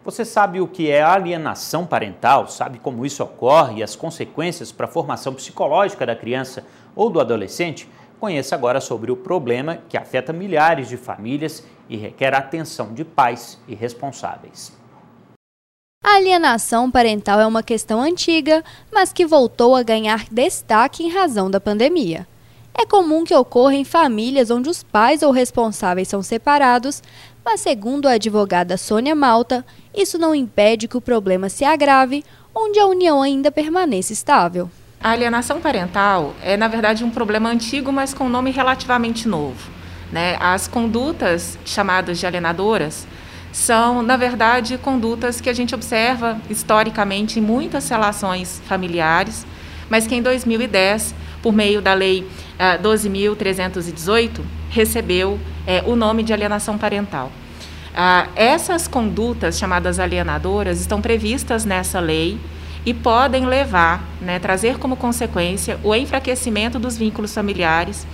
Você 0.02 0.24
sabe 0.24 0.58
o 0.58 0.66
que 0.66 0.90
é 0.90 1.02
alienação 1.02 1.84
parental? 1.84 2.48
Sabe 2.48 2.78
como 2.78 3.04
isso 3.04 3.22
ocorre 3.22 3.80
e 3.80 3.82
as 3.82 3.94
consequências 3.94 4.72
para 4.72 4.86
a 4.86 4.90
formação 4.90 5.34
psicológica 5.34 6.06
da 6.06 6.16
criança 6.16 6.64
ou 6.96 7.10
do 7.10 7.20
adolescente? 7.20 7.86
Conheça 8.18 8.54
agora 8.54 8.80
sobre 8.80 9.12
o 9.12 9.16
problema 9.16 9.78
que 9.86 9.98
afeta 9.98 10.32
milhares 10.32 10.88
de 10.88 10.96
famílias 10.96 11.62
e 11.90 11.98
requer 11.98 12.34
atenção 12.34 12.94
de 12.94 13.04
pais 13.04 13.58
e 13.68 13.74
responsáveis. 13.74 14.79
A 16.02 16.16
alienação 16.16 16.90
parental 16.90 17.38
é 17.40 17.46
uma 17.46 17.62
questão 17.62 18.00
antiga, 18.00 18.64
mas 18.90 19.12
que 19.12 19.26
voltou 19.26 19.76
a 19.76 19.82
ganhar 19.82 20.24
destaque 20.30 21.04
em 21.04 21.10
razão 21.10 21.50
da 21.50 21.60
pandemia. 21.60 22.26
É 22.74 22.86
comum 22.86 23.22
que 23.22 23.34
ocorra 23.34 23.74
em 23.74 23.84
famílias 23.84 24.50
onde 24.50 24.70
os 24.70 24.82
pais 24.82 25.22
ou 25.22 25.30
responsáveis 25.30 26.08
são 26.08 26.22
separados, 26.22 27.02
mas, 27.44 27.60
segundo 27.60 28.08
a 28.08 28.12
advogada 28.12 28.78
Sônia 28.78 29.14
Malta, 29.14 29.64
isso 29.94 30.18
não 30.18 30.34
impede 30.34 30.88
que 30.88 30.96
o 30.96 31.02
problema 31.02 31.50
se 31.50 31.64
agrave, 31.64 32.24
onde 32.54 32.80
a 32.80 32.86
união 32.86 33.20
ainda 33.20 33.52
permaneça 33.52 34.12
estável. 34.12 34.70
A 35.00 35.10
alienação 35.10 35.60
parental 35.60 36.34
é, 36.42 36.56
na 36.56 36.66
verdade, 36.66 37.04
um 37.04 37.10
problema 37.10 37.50
antigo, 37.50 37.92
mas 37.92 38.14
com 38.14 38.24
um 38.24 38.30
nome 38.30 38.50
relativamente 38.50 39.28
novo. 39.28 39.70
Né? 40.10 40.36
As 40.40 40.66
condutas 40.66 41.58
chamadas 41.64 42.18
de 42.18 42.26
alienadoras 42.26 43.06
são, 43.52 44.02
na 44.02 44.16
verdade, 44.16 44.78
condutas 44.78 45.40
que 45.40 45.50
a 45.50 45.52
gente 45.52 45.74
observa 45.74 46.40
historicamente 46.48 47.38
em 47.38 47.42
muitas 47.42 47.88
relações 47.88 48.62
familiares, 48.66 49.46
mas 49.88 50.06
que 50.06 50.14
em 50.14 50.22
2010, 50.22 51.14
por 51.42 51.52
meio 51.52 51.82
da 51.82 51.94
Lei 51.94 52.26
12.318, 52.82 54.40
ah, 54.40 54.42
recebeu 54.70 55.38
é, 55.66 55.82
o 55.84 55.96
nome 55.96 56.22
de 56.22 56.32
alienação 56.32 56.78
parental. 56.78 57.32
Ah, 57.94 58.28
essas 58.36 58.86
condutas 58.86 59.58
chamadas 59.58 59.98
alienadoras 59.98 60.80
estão 60.80 61.00
previstas 61.00 61.64
nessa 61.64 61.98
lei 61.98 62.38
e 62.86 62.94
podem 62.94 63.46
levar, 63.46 64.04
né, 64.20 64.38
trazer 64.38 64.78
como 64.78 64.96
consequência 64.96 65.78
o 65.82 65.94
enfraquecimento 65.94 66.78
dos 66.78 66.96
vínculos 66.96 67.34
familiares 67.34 68.06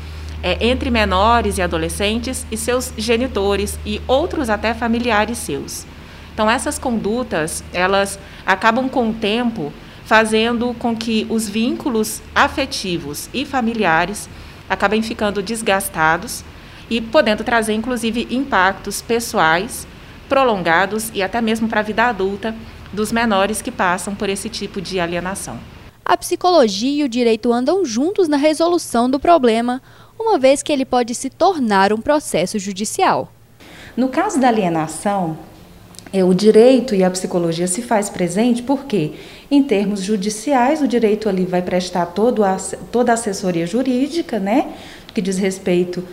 é, 0.42 0.66
entre 0.66 0.90
menores 0.90 1.58
e 1.58 1.62
adolescentes 1.62 2.46
e 2.50 2.56
seus 2.56 2.92
genitores 2.96 3.78
e 3.84 4.00
outros 4.06 4.50
até 4.50 4.74
familiares 4.74 5.38
seus. 5.38 5.86
Então 6.32 6.50
essas 6.50 6.78
condutas 6.78 7.64
elas 7.72 8.18
acabam 8.44 8.88
com 8.88 9.10
o 9.10 9.14
tempo 9.14 9.72
fazendo 10.04 10.74
com 10.78 10.96
que 10.96 11.26
os 11.28 11.48
vínculos 11.48 12.22
afetivos 12.34 13.28
e 13.34 13.44
familiares 13.44 14.28
acabem 14.68 15.02
ficando 15.02 15.42
desgastados 15.42 16.44
e 16.88 17.00
podendo 17.00 17.42
trazer 17.42 17.74
inclusive 17.74 18.28
impactos 18.30 19.02
pessoais 19.02 19.86
prolongados 20.28 21.10
e 21.14 21.22
até 21.22 21.40
mesmo 21.40 21.68
para 21.68 21.80
a 21.80 21.82
vida 21.82 22.04
adulta 22.04 22.54
dos 22.92 23.10
menores 23.10 23.60
que 23.60 23.70
passam 23.70 24.14
por 24.14 24.28
esse 24.28 24.48
tipo 24.48 24.80
de 24.80 25.00
alienação. 25.00 25.58
A 26.04 26.16
psicologia 26.16 27.02
e 27.02 27.04
o 27.04 27.08
direito 27.08 27.52
andam 27.52 27.84
juntos 27.84 28.28
na 28.28 28.36
resolução 28.36 29.10
do 29.10 29.18
problema, 29.18 29.82
uma 30.26 30.38
vez 30.38 30.62
que 30.62 30.72
ele 30.72 30.84
pode 30.84 31.14
se 31.14 31.30
tornar 31.30 31.92
um 31.92 32.00
processo 32.00 32.58
judicial. 32.58 33.32
No 33.96 34.08
caso 34.08 34.40
da 34.40 34.48
alienação, 34.48 35.38
é, 36.12 36.24
o 36.24 36.34
direito 36.34 36.94
e 36.94 37.04
a 37.04 37.10
psicologia 37.10 37.66
se 37.66 37.80
faz 37.80 38.10
presente 38.10 38.62
porque, 38.62 39.12
em 39.50 39.62
termos 39.62 40.02
judiciais, 40.02 40.82
o 40.82 40.88
direito 40.88 41.28
ali 41.28 41.44
vai 41.44 41.62
prestar 41.62 42.06
todo 42.06 42.44
a, 42.44 42.56
toda 42.90 43.12
a 43.12 43.14
assessoria 43.14 43.66
jurídica, 43.66 44.38
né, 44.38 44.72
que 45.14 45.22
diz 45.22 45.38
respeito 45.38 46.04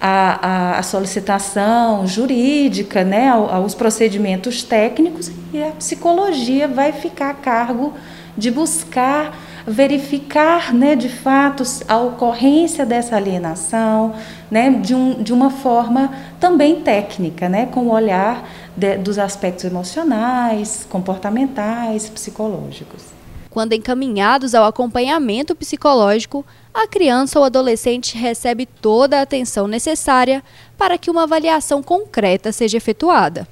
à, 0.00 0.78
à 0.78 0.82
solicitação 0.82 2.06
jurídica, 2.06 3.04
né, 3.04 3.28
aos 3.28 3.74
procedimentos 3.74 4.62
técnicos, 4.62 5.30
e 5.52 5.62
a 5.62 5.72
psicologia 5.72 6.68
vai 6.68 6.92
ficar 6.92 7.30
a 7.30 7.34
cargo 7.34 7.94
de 8.36 8.50
buscar 8.50 9.36
verificar, 9.66 10.72
né, 10.72 10.94
de 10.94 11.08
fato, 11.08 11.64
a 11.88 11.98
ocorrência 11.98 12.86
dessa 12.86 13.16
alienação, 13.16 14.14
né, 14.50 14.70
de, 14.70 14.94
um, 14.94 15.22
de 15.22 15.32
uma 15.32 15.50
forma 15.50 16.12
também 16.38 16.82
técnica, 16.82 17.48
né, 17.48 17.66
com 17.66 17.80
o 17.80 17.92
olhar 17.92 18.48
de, 18.76 18.96
dos 18.98 19.18
aspectos 19.18 19.64
emocionais, 19.64 20.86
comportamentais, 20.88 22.08
psicológicos. 22.08 23.02
Quando 23.50 23.72
encaminhados 23.72 24.54
ao 24.54 24.66
acompanhamento 24.66 25.56
psicológico, 25.56 26.44
a 26.72 26.86
criança 26.86 27.38
ou 27.38 27.44
adolescente 27.44 28.16
recebe 28.16 28.66
toda 28.66 29.18
a 29.18 29.22
atenção 29.22 29.66
necessária 29.66 30.44
para 30.76 30.98
que 30.98 31.10
uma 31.10 31.22
avaliação 31.22 31.82
concreta 31.82 32.52
seja 32.52 32.76
efetuada. 32.76 33.48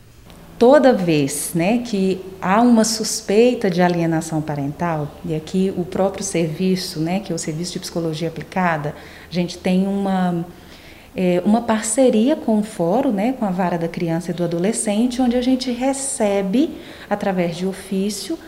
Toda 0.59 0.93
vez 0.93 1.51
né, 1.53 1.79
que 1.79 2.21
há 2.41 2.61
uma 2.61 2.85
suspeita 2.85 3.69
de 3.69 3.83
alienação 3.83 4.41
parental, 4.41 5.09
e 5.25 5.35
aqui 5.35 5.75
o 5.77 5.85
próprio 5.85 6.23
serviço, 6.23 7.01
né, 7.01 7.19
que 7.19 7.33
é 7.33 7.35
o 7.35 7.39
Serviço 7.39 7.73
de 7.73 7.81
Psicologia 7.81 8.29
Aplicada, 8.29 8.95
a 9.29 9.35
gente 9.35 9.59
tem 9.59 9.85
uma, 9.85 10.47
é, 11.17 11.43
uma 11.45 11.63
parceria 11.63 12.37
com 12.37 12.61
o 12.61 12.63
fórum, 12.63 13.11
né, 13.11 13.33
com 13.33 13.45
a 13.45 13.51
vara 13.51 13.77
da 13.77 13.89
criança 13.89 14.31
e 14.31 14.35
do 14.35 14.45
adolescente, 14.45 15.21
onde 15.21 15.37
a 15.37 15.43
gente 15.43 15.73
recebe, 15.73 16.79
através 17.11 17.57
de 17.57 17.67
ofício, 17.67 18.39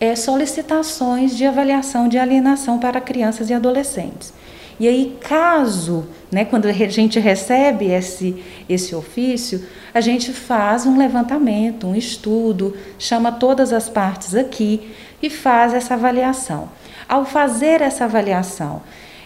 é, 0.00 0.16
solicitações 0.16 1.36
de 1.36 1.44
avaliação 1.44 2.08
de 2.08 2.16
alienação 2.16 2.78
para 2.78 3.02
crianças 3.02 3.50
e 3.50 3.54
adolescentes. 3.54 4.32
E 4.80 4.88
aí, 4.88 5.18
caso, 5.20 6.06
né, 6.32 6.46
quando 6.46 6.64
a 6.64 6.72
gente 6.72 7.20
recebe 7.20 7.90
esse, 7.90 8.42
esse 8.66 8.94
ofício, 8.94 9.62
a 9.92 10.00
gente 10.00 10.32
faz 10.32 10.86
um 10.86 10.96
levantamento, 10.96 11.86
um 11.86 11.94
estudo, 11.94 12.74
chama 12.98 13.30
todas 13.30 13.74
as 13.74 13.90
partes 13.90 14.34
aqui 14.34 14.90
e 15.22 15.28
faz 15.28 15.74
essa 15.74 15.92
avaliação. 15.92 16.70
Ao 17.06 17.26
fazer 17.26 17.82
essa 17.82 18.06
avaliação, 18.06 18.80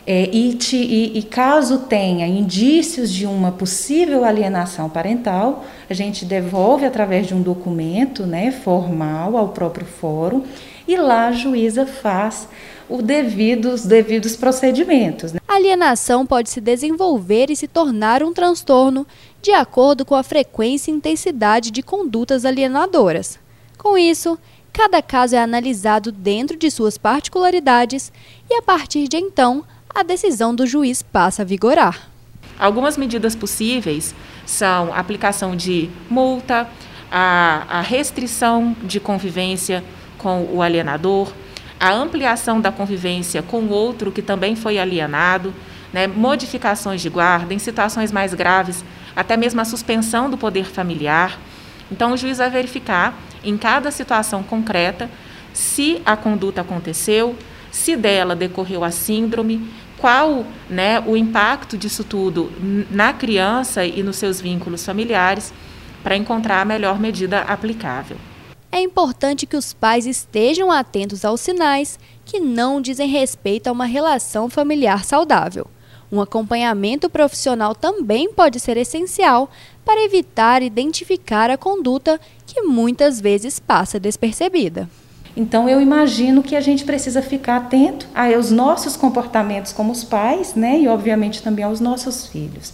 é, 0.06 0.28
e, 0.30 0.54
te, 0.54 0.76
e, 0.76 1.18
e, 1.18 1.22
caso 1.22 1.80
tenha 1.80 2.26
indícios 2.26 3.10
de 3.10 3.24
uma 3.24 3.50
possível 3.50 4.24
alienação 4.24 4.90
parental, 4.90 5.64
a 5.88 5.94
gente 5.94 6.26
devolve 6.26 6.84
através 6.84 7.26
de 7.26 7.34
um 7.34 7.40
documento 7.40 8.26
né, 8.26 8.50
formal 8.50 9.36
ao 9.36 9.48
próprio 9.48 9.86
fórum 9.86 10.42
e 10.86 10.96
lá 10.96 11.28
a 11.28 11.32
juíza 11.32 11.86
faz 11.86 12.46
o 12.86 13.00
devido, 13.00 13.70
os 13.70 13.86
devidos 13.86 14.36
procedimentos. 14.36 15.32
Né? 15.32 15.40
A 15.48 15.54
alienação 15.54 16.26
pode 16.26 16.50
se 16.50 16.60
desenvolver 16.60 17.50
e 17.50 17.56
se 17.56 17.66
tornar 17.66 18.22
um 18.22 18.32
transtorno 18.32 19.06
de 19.40 19.52
acordo 19.52 20.04
com 20.04 20.14
a 20.14 20.22
frequência 20.22 20.90
e 20.90 20.94
intensidade 20.94 21.70
de 21.70 21.82
condutas 21.82 22.44
alienadoras. 22.44 23.38
Com 23.78 23.96
isso, 23.96 24.38
cada 24.72 25.00
caso 25.00 25.34
é 25.34 25.38
analisado 25.38 26.12
dentro 26.12 26.56
de 26.56 26.70
suas 26.70 26.98
particularidades 26.98 28.12
e, 28.50 28.54
a 28.54 28.62
partir 28.62 29.08
de 29.08 29.16
então, 29.16 29.64
a 29.94 30.02
decisão 30.02 30.54
do 30.54 30.66
juiz 30.66 31.02
passa 31.02 31.42
a 31.42 31.44
vigorar. 31.44 32.10
Algumas 32.58 32.96
medidas 32.96 33.36
possíveis 33.36 34.14
são 34.44 34.92
a 34.92 34.98
aplicação 34.98 35.54
de 35.54 35.88
multa, 36.10 36.68
a, 37.10 37.64
a 37.68 37.80
restrição 37.80 38.76
de 38.82 38.98
convivência 38.98 39.84
com 40.18 40.48
o 40.52 40.60
alienador, 40.60 41.32
a 41.78 41.92
ampliação 41.92 42.60
da 42.60 42.72
convivência 42.72 43.42
com 43.42 43.68
outro 43.68 44.10
que 44.10 44.22
também 44.22 44.56
foi 44.56 44.78
alienado, 44.78 45.54
né, 45.92 46.08
modificações 46.08 47.00
de 47.00 47.08
guarda, 47.08 47.54
em 47.54 47.58
situações 47.58 48.10
mais 48.10 48.34
graves, 48.34 48.84
até 49.14 49.36
mesmo 49.36 49.60
a 49.60 49.64
suspensão 49.64 50.28
do 50.28 50.36
poder 50.36 50.64
familiar. 50.64 51.38
Então, 51.90 52.12
o 52.12 52.16
juiz 52.16 52.38
vai 52.38 52.50
verificar 52.50 53.16
em 53.44 53.56
cada 53.56 53.90
situação 53.92 54.42
concreta 54.42 55.08
se 55.52 56.02
a 56.04 56.16
conduta 56.16 56.62
aconteceu, 56.62 57.36
se 57.70 57.96
dela 57.96 58.34
decorreu 58.34 58.82
a 58.82 58.90
síndrome, 58.90 59.68
qual 60.04 60.44
né, 60.68 61.00
o 61.00 61.16
impacto 61.16 61.78
disso 61.78 62.04
tudo 62.04 62.52
na 62.90 63.14
criança 63.14 63.86
e 63.86 64.02
nos 64.02 64.16
seus 64.16 64.38
vínculos 64.38 64.84
familiares, 64.84 65.50
para 66.02 66.14
encontrar 66.14 66.60
a 66.60 66.64
melhor 66.66 67.00
medida 67.00 67.40
aplicável. 67.40 68.18
É 68.70 68.82
importante 68.82 69.46
que 69.46 69.56
os 69.56 69.72
pais 69.72 70.04
estejam 70.04 70.70
atentos 70.70 71.24
aos 71.24 71.40
sinais 71.40 71.98
que 72.22 72.38
não 72.38 72.82
dizem 72.82 73.08
respeito 73.08 73.68
a 73.68 73.72
uma 73.72 73.86
relação 73.86 74.50
familiar 74.50 75.06
saudável. 75.06 75.66
Um 76.12 76.20
acompanhamento 76.20 77.08
profissional 77.08 77.74
também 77.74 78.30
pode 78.30 78.60
ser 78.60 78.76
essencial 78.76 79.50
para 79.86 80.04
evitar 80.04 80.62
identificar 80.62 81.50
a 81.50 81.56
conduta 81.56 82.20
que 82.46 82.60
muitas 82.60 83.22
vezes 83.22 83.58
passa 83.58 83.98
despercebida. 83.98 84.86
Então 85.36 85.68
eu 85.68 85.80
imagino 85.80 86.42
que 86.42 86.54
a 86.54 86.60
gente 86.60 86.84
precisa 86.84 87.20
ficar 87.20 87.56
atento 87.56 88.06
aos 88.14 88.50
nossos 88.50 88.96
comportamentos 88.96 89.72
como 89.72 89.90
os 89.90 90.04
pais, 90.04 90.54
né, 90.54 90.78
e 90.78 90.88
obviamente 90.88 91.42
também 91.42 91.64
aos 91.64 91.80
nossos 91.80 92.26
filhos. 92.26 92.72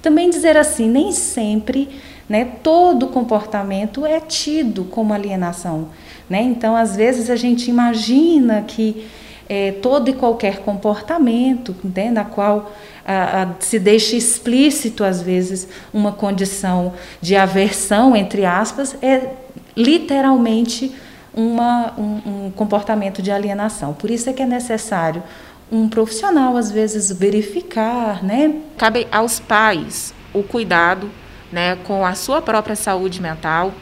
Também 0.00 0.30
dizer 0.30 0.56
assim, 0.56 0.88
nem 0.88 1.10
sempre, 1.10 1.88
né, 2.28 2.44
todo 2.62 3.08
comportamento 3.08 4.06
é 4.06 4.20
tido 4.20 4.84
como 4.84 5.12
alienação, 5.12 5.88
né? 6.30 6.42
Então 6.42 6.76
às 6.76 6.94
vezes 6.94 7.28
a 7.28 7.34
gente 7.34 7.68
imagina 7.68 8.62
que 8.62 9.08
é, 9.48 9.72
todo 9.72 10.08
e 10.08 10.12
qualquer 10.12 10.58
comportamento, 10.58 11.74
né, 11.82 12.10
na 12.10 12.24
qual 12.24 12.72
a, 13.04 13.42
a, 13.42 13.48
se 13.58 13.80
deixa 13.80 14.14
explícito 14.14 15.02
às 15.02 15.20
vezes 15.22 15.68
uma 15.92 16.12
condição 16.12 16.92
de 17.20 17.34
aversão 17.34 18.14
entre 18.14 18.44
aspas, 18.44 18.96
é 19.02 19.30
literalmente 19.76 20.92
uma, 21.36 21.92
um, 21.98 22.46
um 22.46 22.50
comportamento 22.50 23.20
de 23.20 23.30
alienação. 23.30 23.92
Por 23.92 24.10
isso 24.10 24.30
é 24.30 24.32
que 24.32 24.42
é 24.42 24.46
necessário 24.46 25.22
um 25.70 25.88
profissional 25.88 26.56
às 26.56 26.70
vezes 26.70 27.12
verificar, 27.12 28.24
né? 28.24 28.54
Cabe 28.78 29.06
aos 29.12 29.38
pais 29.38 30.14
o 30.32 30.42
cuidado, 30.42 31.10
né, 31.52 31.76
com 31.84 32.04
a 32.04 32.14
sua 32.14 32.42
própria 32.42 32.76
saúde 32.76 33.20
mental 33.20 33.72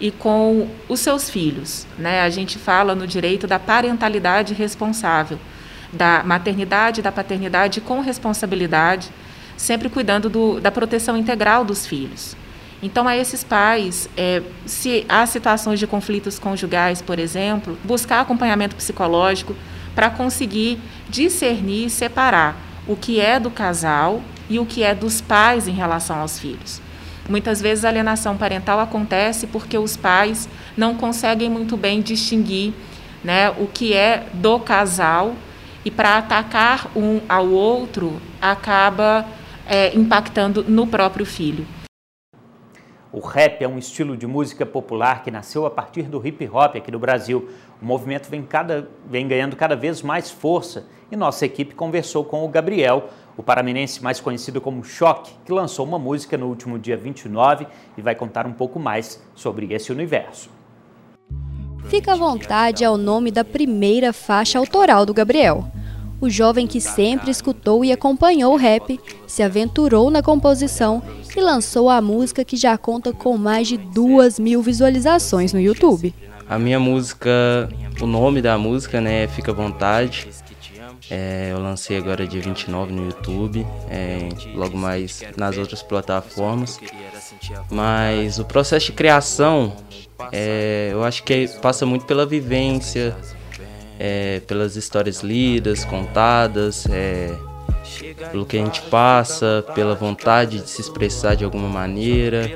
e 0.00 0.10
com 0.10 0.68
os 0.88 1.00
seus 1.00 1.30
filhos, 1.30 1.86
né? 1.98 2.22
A 2.22 2.30
gente 2.30 2.58
fala 2.58 2.94
no 2.94 3.06
direito 3.06 3.46
da 3.46 3.58
parentalidade 3.58 4.54
responsável, 4.54 5.38
da 5.92 6.22
maternidade, 6.24 7.02
da 7.02 7.12
paternidade 7.12 7.80
com 7.80 8.00
responsabilidade, 8.00 9.10
sempre 9.56 9.88
cuidando 9.88 10.28
do, 10.28 10.60
da 10.60 10.70
proteção 10.70 11.16
integral 11.16 11.64
dos 11.64 11.86
filhos. 11.86 12.36
Então, 12.84 13.08
a 13.08 13.16
esses 13.16 13.42
pais, 13.42 14.10
é, 14.14 14.42
se 14.66 15.06
há 15.08 15.24
situações 15.24 15.80
de 15.80 15.86
conflitos 15.86 16.38
conjugais, 16.38 17.00
por 17.00 17.18
exemplo, 17.18 17.78
buscar 17.82 18.20
acompanhamento 18.20 18.76
psicológico 18.76 19.56
para 19.94 20.10
conseguir 20.10 20.78
discernir 21.08 21.86
e 21.86 21.90
separar 21.90 22.54
o 22.86 22.94
que 22.94 23.18
é 23.18 23.40
do 23.40 23.50
casal 23.50 24.20
e 24.50 24.58
o 24.58 24.66
que 24.66 24.82
é 24.82 24.94
dos 24.94 25.22
pais 25.22 25.66
em 25.66 25.72
relação 25.72 26.18
aos 26.18 26.38
filhos. 26.38 26.82
Muitas 27.26 27.58
vezes 27.58 27.86
a 27.86 27.88
alienação 27.88 28.36
parental 28.36 28.78
acontece 28.78 29.46
porque 29.46 29.78
os 29.78 29.96
pais 29.96 30.46
não 30.76 30.94
conseguem 30.94 31.48
muito 31.48 31.78
bem 31.78 32.02
distinguir 32.02 32.74
né, 33.24 33.48
o 33.48 33.66
que 33.66 33.94
é 33.94 34.26
do 34.34 34.60
casal 34.60 35.34
e 35.86 35.90
para 35.90 36.18
atacar 36.18 36.90
um 36.94 37.22
ao 37.26 37.48
outro 37.48 38.20
acaba 38.42 39.24
é, 39.66 39.96
impactando 39.96 40.62
no 40.68 40.86
próprio 40.86 41.24
filho. 41.24 41.66
O 43.14 43.20
rap 43.20 43.62
é 43.62 43.68
um 43.68 43.78
estilo 43.78 44.16
de 44.16 44.26
música 44.26 44.66
popular 44.66 45.22
que 45.22 45.30
nasceu 45.30 45.64
a 45.64 45.70
partir 45.70 46.02
do 46.02 46.20
hip 46.26 46.48
hop 46.48 46.74
aqui 46.74 46.90
no 46.90 46.98
Brasil. 46.98 47.48
O 47.80 47.84
movimento 47.84 48.28
vem, 48.28 48.42
cada, 48.42 48.88
vem 49.06 49.28
ganhando 49.28 49.54
cada 49.54 49.76
vez 49.76 50.02
mais 50.02 50.32
força 50.32 50.88
e 51.12 51.14
nossa 51.14 51.46
equipe 51.46 51.76
conversou 51.76 52.24
com 52.24 52.44
o 52.44 52.48
Gabriel, 52.48 53.08
o 53.36 53.42
paraminense 53.42 54.02
mais 54.02 54.18
conhecido 54.18 54.60
como 54.60 54.82
Choque, 54.82 55.30
que 55.44 55.52
lançou 55.52 55.86
uma 55.86 55.96
música 55.96 56.36
no 56.36 56.48
último 56.48 56.76
dia 56.76 56.96
29 56.96 57.68
e 57.96 58.02
vai 58.02 58.16
contar 58.16 58.48
um 58.48 58.52
pouco 58.52 58.80
mais 58.80 59.22
sobre 59.32 59.72
esse 59.72 59.92
universo. 59.92 60.50
Fica 61.84 62.14
à 62.14 62.16
vontade 62.16 62.82
é 62.82 62.90
o 62.90 62.96
nome 62.96 63.30
da 63.30 63.44
primeira 63.44 64.12
faixa 64.12 64.58
autoral 64.58 65.06
do 65.06 65.14
Gabriel. 65.14 65.70
O 66.20 66.30
jovem 66.30 66.66
que 66.66 66.80
sempre 66.80 67.30
escutou 67.30 67.84
e 67.84 67.92
acompanhou 67.92 68.54
o 68.54 68.56
rap 68.56 68.98
se 69.26 69.42
aventurou 69.42 70.10
na 70.10 70.22
composição 70.22 71.02
e 71.36 71.40
lançou 71.40 71.90
a 71.90 72.00
música 72.00 72.44
que 72.44 72.56
já 72.56 72.78
conta 72.78 73.12
com 73.12 73.36
mais 73.36 73.68
de 73.68 73.76
duas 73.76 74.38
mil 74.38 74.62
visualizações 74.62 75.52
no 75.52 75.60
YouTube. 75.60 76.14
A 76.48 76.58
minha 76.58 76.78
música, 76.78 77.68
o 78.00 78.06
nome 78.06 78.40
da 78.42 78.56
música, 78.58 79.00
né, 79.00 79.26
Fica 79.28 79.50
à 79.50 79.54
Vontade. 79.54 80.28
É, 81.10 81.48
eu 81.52 81.58
lancei 81.58 81.98
agora 81.98 82.26
dia 82.26 82.40
29 82.40 82.92
no 82.92 83.06
YouTube, 83.06 83.66
é, 83.90 84.28
logo 84.54 84.76
mais 84.76 85.22
nas 85.36 85.58
outras 85.58 85.82
plataformas. 85.82 86.80
Mas 87.70 88.38
o 88.38 88.44
processo 88.44 88.86
de 88.86 88.92
criação, 88.92 89.74
é, 90.32 90.90
eu 90.92 91.04
acho 91.04 91.22
que 91.22 91.48
passa 91.60 91.84
muito 91.84 92.06
pela 92.06 92.24
vivência, 92.24 93.16
é, 93.98 94.40
pelas 94.40 94.76
histórias 94.76 95.22
lidas, 95.22 95.84
contadas, 95.84 96.86
é, 96.90 97.34
pelo 98.30 98.44
que 98.44 98.56
a 98.56 98.64
gente 98.64 98.82
passa, 98.82 99.64
pela 99.74 99.94
vontade 99.94 100.60
de 100.60 100.68
se 100.68 100.80
expressar 100.80 101.34
de 101.34 101.44
alguma 101.44 101.68
maneira. 101.68 102.50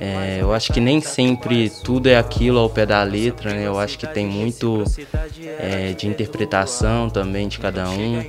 É, 0.00 0.38
eu 0.40 0.52
acho 0.52 0.72
que 0.72 0.80
nem 0.80 1.00
sempre 1.00 1.70
tudo 1.84 2.08
é 2.08 2.16
aquilo 2.16 2.58
ao 2.58 2.70
pé 2.70 2.86
da 2.86 3.02
letra, 3.02 3.52
né? 3.52 3.66
Eu 3.66 3.78
acho 3.78 3.98
que 3.98 4.06
tem 4.06 4.26
muito 4.26 4.84
é, 5.58 5.92
de 5.92 6.06
interpretação 6.06 7.10
também 7.10 7.48
de 7.48 7.58
cada 7.58 7.88
um. 7.90 8.24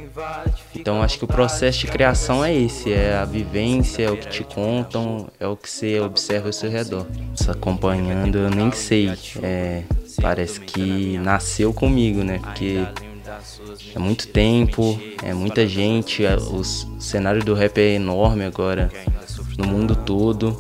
Então 0.76 1.02
acho 1.02 1.18
que 1.18 1.26
o 1.26 1.28
processo 1.28 1.80
de 1.80 1.88
criação 1.88 2.44
é 2.44 2.54
esse, 2.54 2.92
é 2.92 3.16
a 3.16 3.26
vivência, 3.26 4.04
é 4.04 4.12
o 4.12 4.18
que 4.18 4.28
te 4.28 4.44
contam, 4.44 5.28
é 5.40 5.48
o 5.48 5.56
que 5.56 5.70
você 5.70 6.00
observa 6.00 6.48
ao 6.48 6.54
seu 6.54 6.70
redor. 6.70 7.06
Acompanhando, 7.48 8.38
eu 8.38 8.50
nem 8.50 8.72
sei. 8.72 9.12
É, 9.42 9.84
parece 10.22 10.60
que 10.60 11.18
nasceu 11.20 11.74
comigo, 11.74 12.24
né? 12.24 12.40
Porque 12.40 12.88
é 13.96 14.00
muito 14.00 14.28
tempo, 14.28 15.00
é 15.24 15.34
muita 15.34 15.68
gente, 15.68 16.26
é, 16.26 16.36
o 16.36 16.64
cenário 16.64 17.44
do 17.44 17.54
rap 17.54 17.78
é 17.78 17.96
enorme 17.96 18.46
agora 18.46 18.92
no 19.58 19.68
mundo 19.68 19.96
todo. 19.96 20.58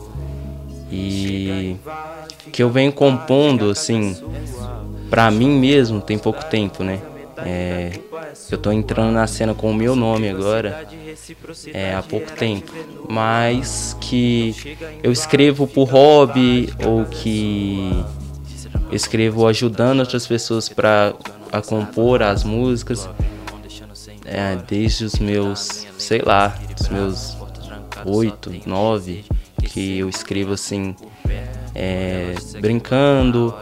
E 0.91 1.75
que 2.51 2.63
eu 2.63 2.69
venho 2.69 2.91
compondo 2.91 3.69
assim, 3.69 4.15
pra 5.09 5.29
mim 5.29 5.59
mesmo 5.59 6.01
tem 6.01 6.17
pouco 6.17 6.45
tempo, 6.45 6.83
né? 6.83 7.01
É, 7.37 7.91
eu 8.49 8.57
tô 8.57 8.71
entrando 8.71 9.11
na 9.11 9.27
cena 9.27 9.53
com 9.53 9.69
o 9.69 9.73
meu 9.73 9.95
nome 9.95 10.29
agora. 10.29 10.87
é, 11.73 11.93
há 11.93 12.01
pouco 12.01 12.31
tempo, 12.31 12.71
mas 13.09 13.95
que 13.99 14.55
eu 15.03 15.11
escrevo 15.11 15.67
por 15.67 15.85
hobby 15.89 16.73
ou 16.79 17.05
que 17.05 18.03
escrevo 18.91 19.47
ajudando 19.47 19.99
outras 19.99 20.25
pessoas 20.25 20.69
para 20.69 21.13
a 21.51 21.61
compor 21.61 22.21
as 22.21 22.43
músicas 22.43 23.09
é, 24.25 24.57
desde 24.67 25.05
os 25.05 25.15
meus, 25.15 25.87
sei 25.97 26.21
lá, 26.21 26.57
os 26.79 26.89
meus 26.89 27.37
oito, 28.05 28.51
nove, 28.65 29.25
que 29.63 29.99
eu 29.99 30.09
escrevo 30.09 30.53
assim, 30.53 30.95
é, 31.73 32.35
brincando, 32.59 33.53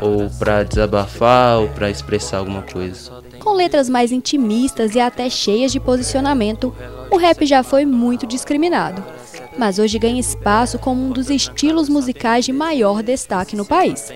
ou 0.00 0.30
para 0.30 0.62
desabafar, 0.62 1.58
ou 1.58 1.68
para 1.68 1.90
expressar 1.90 2.38
alguma 2.38 2.62
coisa. 2.62 3.12
Com 3.40 3.52
letras 3.52 3.88
mais 3.88 4.12
intimistas 4.12 4.94
e 4.94 5.00
até 5.00 5.28
cheias 5.28 5.72
de 5.72 5.80
posicionamento, 5.80 6.74
o 7.10 7.16
rap 7.16 7.44
já 7.44 7.62
foi 7.62 7.84
muito 7.84 8.26
discriminado, 8.26 9.04
mas 9.58 9.78
hoje 9.78 9.98
ganha 9.98 10.20
espaço 10.20 10.78
como 10.78 11.06
um 11.06 11.10
dos 11.10 11.30
estilos 11.30 11.88
musicais 11.88 12.44
de 12.44 12.52
maior 12.52 13.02
destaque 13.02 13.56
no 13.56 13.64
país. 13.64 14.12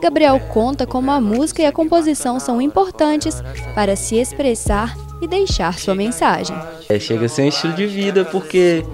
Gabriel 0.00 0.38
conta 0.52 0.86
como 0.86 1.10
a 1.10 1.20
música 1.20 1.62
e 1.62 1.66
a 1.66 1.72
composição 1.72 2.38
são 2.38 2.60
importantes 2.60 3.42
para 3.74 3.96
se 3.96 4.16
expressar 4.16 4.96
e 5.20 5.26
deixar 5.26 5.78
sua 5.78 5.94
mensagem. 5.94 6.56
É, 6.88 6.98
chega 6.98 7.26
a 7.26 7.28
ser 7.28 7.42
um 7.42 7.48
estilo 7.48 7.74
de 7.74 7.86
vida 7.86 8.24
porque 8.24 8.84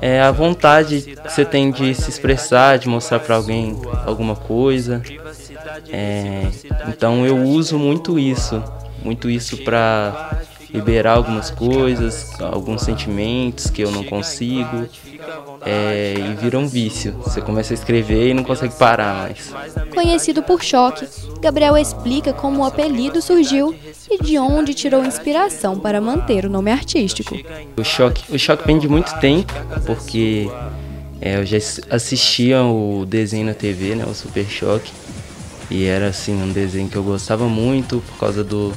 é 0.00 0.20
a 0.20 0.30
vontade 0.30 1.00
que 1.00 1.30
você 1.30 1.44
tem 1.44 1.70
de 1.70 1.94
se 1.94 2.10
expressar, 2.10 2.78
de 2.78 2.88
mostrar 2.88 3.20
para 3.20 3.36
alguém 3.36 3.80
alguma 4.04 4.36
coisa. 4.36 5.00
É, 5.88 6.48
então 6.88 7.24
eu 7.24 7.42
uso 7.42 7.78
muito 7.78 8.18
isso, 8.18 8.62
muito 9.02 9.30
isso 9.30 9.56
para 9.58 10.42
liberar 10.74 11.12
algumas 11.12 11.52
coisas, 11.52 12.32
alguns 12.40 12.82
sentimentos 12.82 13.70
que 13.70 13.80
eu 13.80 13.92
não 13.92 14.02
consigo 14.02 14.88
é, 15.64 16.14
e 16.18 16.34
vira 16.34 16.58
um 16.58 16.66
vício. 16.66 17.12
Você 17.22 17.40
começa 17.40 17.72
a 17.72 17.76
escrever 17.76 18.30
e 18.30 18.34
não 18.34 18.42
consegue 18.42 18.74
parar 18.74 19.14
mais. 19.14 19.54
Conhecido 19.94 20.42
por 20.42 20.64
Choque, 20.64 21.06
Gabriel 21.40 21.76
explica 21.76 22.32
como 22.32 22.62
o 22.62 22.64
apelido 22.64 23.22
surgiu 23.22 23.72
e 24.10 24.20
de 24.20 24.36
onde 24.36 24.74
tirou 24.74 25.04
inspiração 25.04 25.78
para 25.78 26.00
manter 26.00 26.44
o 26.44 26.50
nome 26.50 26.72
artístico. 26.72 27.38
O 27.76 27.84
Choque, 27.84 28.34
o 28.34 28.38
choque 28.38 28.66
vem 28.66 28.76
de 28.76 28.88
muito 28.88 29.16
tempo, 29.20 29.52
porque 29.86 30.50
é, 31.20 31.36
eu 31.36 31.46
já 31.46 31.56
assistia 31.88 32.64
o 32.64 33.06
desenho 33.06 33.46
na 33.46 33.54
TV, 33.54 33.94
né, 33.94 34.04
o 34.04 34.12
Super 34.14 34.44
Choque, 34.46 34.90
e 35.70 35.84
era 35.84 36.08
assim 36.08 36.34
um 36.34 36.52
desenho 36.52 36.88
que 36.88 36.96
eu 36.96 37.04
gostava 37.04 37.48
muito 37.48 38.02
por 38.08 38.18
causa 38.18 38.42
do, 38.42 38.72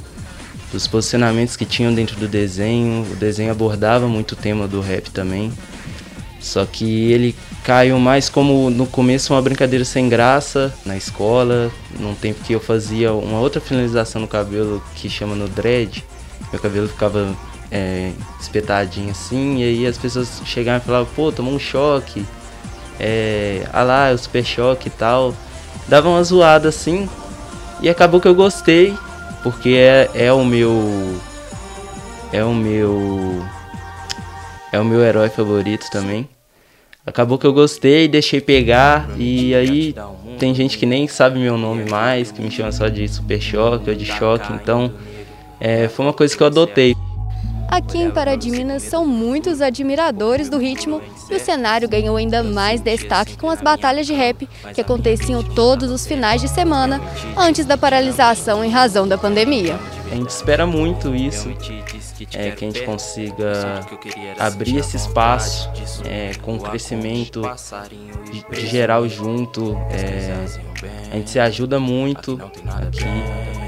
dos 0.72 0.88
posicionamentos 0.88 1.56
que 1.56 1.66
tinham 1.66 1.94
dentro 1.94 2.16
do 2.18 2.28
desenho. 2.28 3.04
O 3.12 3.16
desenho 3.16 3.52
abordava 3.52 4.08
muito 4.08 4.34
o 4.34 4.36
tema 4.36 4.68
do 4.68 4.82
rap 4.82 5.10
também. 5.12 5.52
Só 6.40 6.66
que 6.66 7.12
ele 7.12 7.36
caiu 7.64 8.00
mais 8.00 8.30
como 8.30 8.70
no 8.70 8.86
começo 8.86 9.34
uma 9.34 9.42
brincadeira 9.42 9.84
sem 9.84 10.08
graça 10.08 10.74
na 10.86 10.96
escola, 10.96 11.72
num 12.00 12.14
tempo 12.16 12.44
que 12.44 12.54
eu 12.54 12.60
fazia 12.60 13.12
uma 13.12 13.40
outra 13.40 13.60
finalização 13.60 14.22
no 14.22 14.28
cabelo 14.28 14.82
que 14.96 15.10
chama 15.10 15.36
no 15.36 15.48
dread. 15.48 16.06
Meu 16.52 16.62
cabelo 16.62 16.88
ficava 16.88 17.36
é, 17.72 18.12
espetadinho 18.40 19.12
assim, 19.12 19.58
e 19.58 19.64
aí 19.64 19.88
as 19.88 19.98
pessoas 19.98 20.42
chegavam 20.46 20.82
e 20.82 20.86
falavam, 20.86 21.10
pô, 21.16 21.32
tomou 21.32 21.54
um 21.54 21.60
choque, 21.60 22.26
é, 23.00 23.68
ah 23.74 23.84
lá, 23.84 24.08
é 24.10 24.14
o 24.14 24.18
super 24.18 24.46
choque 24.46 24.88
e 24.88 24.92
tal. 24.92 25.36
Dava 25.88 26.08
uma 26.08 26.24
zoada 26.24 26.70
assim, 26.70 27.10
e 27.82 27.90
acabou 27.90 28.22
que 28.22 28.28
eu 28.28 28.36
gostei, 28.36 28.96
porque 29.52 29.70
é, 29.70 30.10
é 30.14 30.34
o 30.34 30.44
meu. 30.44 31.22
É 32.34 32.44
o 32.44 32.54
meu 32.54 33.42
é 34.74 34.78
o 34.78 34.84
meu 34.84 35.02
herói 35.02 35.30
favorito 35.30 35.90
também. 35.90 36.28
Acabou 37.06 37.38
que 37.38 37.48
eu 37.48 37.54
gostei, 37.54 38.10
deixei 38.10 38.42
pegar 38.42 39.10
e 39.18 39.56
aí 39.56 39.96
tem 40.38 40.54
gente 40.54 40.78
que 40.78 40.86
nem 40.86 41.08
sabe 41.08 41.40
meu 41.40 41.58
nome 41.58 41.90
mais, 41.90 42.30
que 42.30 42.42
me 42.42 42.52
chama 42.52 42.74
só 42.74 42.90
de 42.90 43.08
Super 43.08 43.40
Choque 43.40 43.90
ou 43.90 43.96
de 43.96 44.04
Choque, 44.04 44.52
então 44.52 44.92
é, 45.62 45.88
foi 45.88 46.06
uma 46.06 46.14
coisa 46.14 46.36
que 46.36 46.44
eu 46.44 46.48
adotei. 46.48 46.94
Aqui 47.68 47.98
em 47.98 48.10
Pará 48.10 48.38
Minas 48.38 48.84
são 48.84 49.06
muitos 49.06 49.62
admiradores 49.62 50.50
do 50.50 50.58
ritmo 50.58 51.02
e 51.30 51.36
o 51.36 51.40
cenário 51.40 51.88
ganhou 51.88 52.16
ainda 52.16 52.42
mais 52.42 52.82
destaque 52.82 53.38
com 53.38 53.50
as 53.50 53.62
batalhas 53.62 54.08
de 54.08 54.14
rap 54.14 54.48
que 54.74 54.82
aconteciam 54.82 55.44
todos 55.44 55.92
os 55.92 56.08
finais 56.08 56.42
de 56.42 56.48
semana 56.48 57.02
antes 57.36 57.66
da 57.66 57.78
paralisação 57.78 58.64
em 58.64 58.70
razão 58.70 59.08
da 59.08 59.18
pandemia. 59.18 59.78
a 60.12 60.16
gente 60.16 60.30
espera 60.30 60.66
muito 60.66 61.14
isso, 61.14 61.50
é, 62.34 62.52
que 62.52 62.66
a 62.66 62.68
gente 62.68 62.84
consiga 62.84 63.82
abrir 64.40 64.78
esse 64.78 64.96
espaço 64.96 65.70
é, 66.06 66.32
com 66.42 66.56
o 66.56 66.60
crescimento 66.60 67.42
de, 68.32 68.62
de 68.62 68.68
geral 68.68 69.08
junto. 69.08 69.78
É, 69.92 70.46
a 71.12 71.16
gente 71.16 71.30
se 71.30 71.40
ajuda 71.40 71.80
muito 71.80 72.40
aqui 72.66 73.67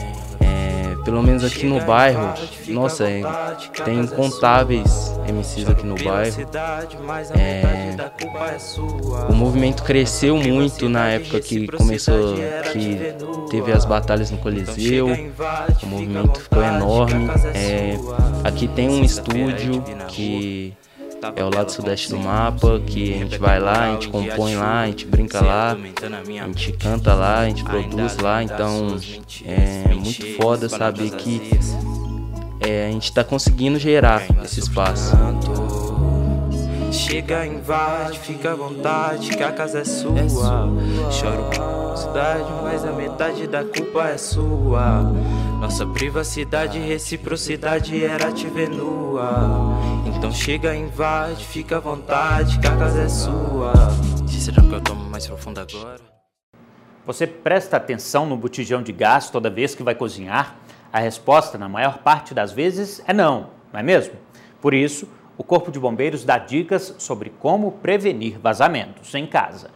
pelo 1.09 1.23
menos 1.23 1.43
aqui 1.43 1.65
no 1.65 1.81
bairro, 1.81 2.35
nossa, 2.67 3.09
é, 3.09 3.23
tem 3.83 4.01
incontáveis 4.01 5.11
MCs 5.27 5.67
aqui 5.67 5.83
no 5.83 5.95
bairro. 5.95 6.47
É, 7.35 7.95
o 9.27 9.33
movimento 9.33 9.81
cresceu 9.81 10.37
muito 10.37 10.87
na 10.87 11.07
época 11.07 11.39
que 11.39 11.65
começou, 11.65 12.35
que 12.71 13.15
teve 13.49 13.71
as 13.71 13.85
batalhas 13.85 14.29
no 14.29 14.37
Coliseu. 14.37 15.07
O 15.81 15.87
movimento 15.87 16.41
ficou 16.41 16.61
enorme. 16.61 17.27
É, 17.55 17.97
aqui 18.43 18.67
tem 18.67 18.87
um 18.87 19.03
estúdio 19.03 19.83
que 20.09 20.75
é 21.35 21.43
o 21.43 21.49
lado 21.53 21.71
sudeste 21.71 22.09
do 22.09 22.17
mapa, 22.17 22.79
que 22.85 23.13
a 23.13 23.17
gente 23.17 23.37
vai 23.37 23.59
lá, 23.59 23.89
a 23.89 23.91
gente 23.93 24.09
compõe 24.09 24.55
lá, 24.55 24.81
a 24.81 24.87
gente 24.87 25.05
brinca 25.05 25.41
lá, 25.41 25.71
a 25.73 26.47
gente 26.47 26.71
canta 26.73 27.13
lá, 27.13 27.39
a 27.39 27.49
gente 27.49 27.63
produz 27.63 28.17
lá, 28.17 28.43
então 28.43 28.97
é 29.45 29.93
muito 29.93 30.35
foda 30.37 30.69
saber 30.69 31.11
que 31.11 31.51
é, 32.61 32.87
a 32.87 32.91
gente 32.91 33.05
está 33.05 33.23
conseguindo 33.23 33.79
gerar 33.79 34.23
esse 34.43 34.59
espaço. 34.59 35.15
Chega, 36.91 37.45
invade, 37.45 38.19
fica 38.19 38.51
à 38.51 38.55
vontade, 38.55 39.29
que 39.29 39.43
a 39.43 39.51
casa 39.51 39.79
é 39.79 39.85
sua. 39.85 40.69
Choro 41.11 41.49
com 41.55 41.95
cidade, 41.95 42.51
mas 42.63 42.83
a 42.83 42.91
metade 42.91 43.47
da 43.47 43.63
culpa 43.63 44.09
é 44.09 44.17
sua. 44.17 45.13
Nossa 45.59 45.85
privacidade, 45.85 46.79
reciprocidade 46.79 48.03
era 48.03 48.31
te 48.31 48.47
ver 48.47 48.69
nua. 48.69 49.77
Então 50.05 50.31
chega, 50.31 50.73
invade, 50.73 51.45
fica 51.45 51.75
à 51.75 51.79
vontade, 51.81 52.57
que 52.59 52.65
a 52.65 52.77
casa 52.77 53.01
é 53.01 53.09
sua. 53.09 53.73
Se 54.25 54.39
será 54.39 54.63
que 54.63 54.71
eu 54.71 54.81
tomo 54.81 55.03
mais 55.09 55.27
profundo 55.27 55.59
agora? 55.59 55.99
Você 57.05 57.27
presta 57.27 57.75
atenção 57.75 58.25
no 58.25 58.37
botijão 58.37 58.81
de 58.81 58.93
gás 58.93 59.29
toda 59.29 59.49
vez 59.49 59.75
que 59.75 59.83
vai 59.83 59.93
cozinhar? 59.93 60.55
A 60.93 60.99
resposta, 60.99 61.57
na 61.57 61.67
maior 61.67 61.97
parte 61.97 62.33
das 62.33 62.53
vezes, 62.53 63.03
é 63.05 63.11
não, 63.13 63.49
não 63.73 63.81
é 63.81 63.83
mesmo? 63.83 64.13
Por 64.61 64.73
isso, 64.73 65.09
o 65.37 65.43
Corpo 65.43 65.71
de 65.71 65.79
Bombeiros 65.79 66.23
dá 66.23 66.37
dicas 66.37 66.95
sobre 66.97 67.31
como 67.31 67.73
prevenir 67.73 68.39
vazamentos 68.39 69.13
em 69.13 69.27
casa. 69.27 69.71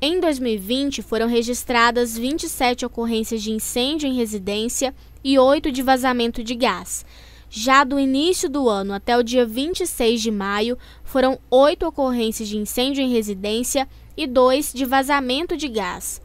Em 0.00 0.20
2020, 0.20 1.02
foram 1.02 1.26
registradas 1.26 2.16
27 2.16 2.86
ocorrências 2.86 3.42
de 3.42 3.50
incêndio 3.50 4.08
em 4.08 4.14
residência 4.14 4.94
e 5.24 5.36
8 5.36 5.72
de 5.72 5.82
vazamento 5.82 6.44
de 6.44 6.54
gás. 6.54 7.04
Já 7.50 7.82
do 7.82 7.98
início 7.98 8.48
do 8.48 8.68
ano 8.68 8.92
até 8.92 9.18
o 9.18 9.24
dia 9.24 9.44
26 9.44 10.22
de 10.22 10.30
maio, 10.30 10.78
foram 11.02 11.36
8 11.50 11.84
ocorrências 11.84 12.48
de 12.48 12.56
incêndio 12.56 13.02
em 13.02 13.10
residência 13.10 13.88
e 14.16 14.24
2 14.24 14.72
de 14.72 14.84
vazamento 14.84 15.56
de 15.56 15.66
gás. 15.66 16.22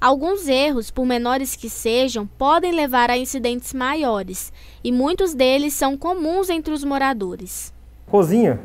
Alguns 0.00 0.46
erros, 0.46 0.88
por 0.88 1.04
menores 1.04 1.56
que 1.56 1.68
sejam, 1.68 2.24
podem 2.24 2.70
levar 2.70 3.10
a 3.10 3.18
incidentes 3.18 3.74
maiores, 3.74 4.52
e 4.84 4.92
muitos 4.92 5.34
deles 5.34 5.74
são 5.74 5.98
comuns 5.98 6.48
entre 6.48 6.72
os 6.72 6.84
moradores. 6.84 7.74
Cozinha, 8.06 8.60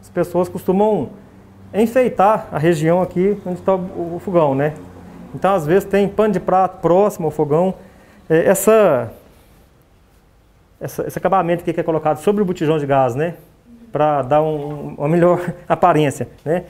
as 0.00 0.08
pessoas 0.08 0.48
costumam 0.48 1.10
enfeitar 1.72 2.48
a 2.50 2.58
região 2.58 3.00
aqui 3.00 3.40
onde 3.46 3.60
está 3.60 3.74
o 3.74 4.20
fogão, 4.24 4.54
né? 4.54 4.74
Então, 5.34 5.54
às 5.54 5.66
vezes, 5.66 5.84
tem 5.84 6.08
pano 6.08 6.32
de 6.32 6.40
prato 6.40 6.80
próximo 6.80 7.26
ao 7.26 7.30
fogão. 7.30 7.74
É, 8.28 8.46
essa, 8.46 9.12
essa, 10.80 11.06
esse 11.06 11.18
acabamento 11.18 11.62
que 11.62 11.78
é 11.78 11.82
colocado 11.82 12.18
sobre 12.18 12.42
o 12.42 12.44
botijão 12.44 12.78
de 12.78 12.86
gás, 12.86 13.14
né? 13.14 13.34
Para 13.92 14.22
dar 14.22 14.42
um, 14.42 14.94
uma 14.98 15.08
melhor 15.08 15.40
aparência, 15.68 16.28
né? 16.44 16.64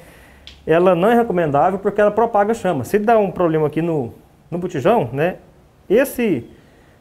ela 0.66 0.94
não 0.94 1.10
é 1.10 1.14
recomendável 1.14 1.78
porque 1.78 2.00
ela 2.00 2.10
propaga 2.10 2.54
chama. 2.54 2.84
Se 2.84 2.98
dá 2.98 3.18
um 3.18 3.30
problema 3.30 3.66
aqui 3.66 3.80
no, 3.82 4.12
no 4.50 4.58
botijão, 4.58 5.08
né, 5.12 5.36
esse 5.88 6.48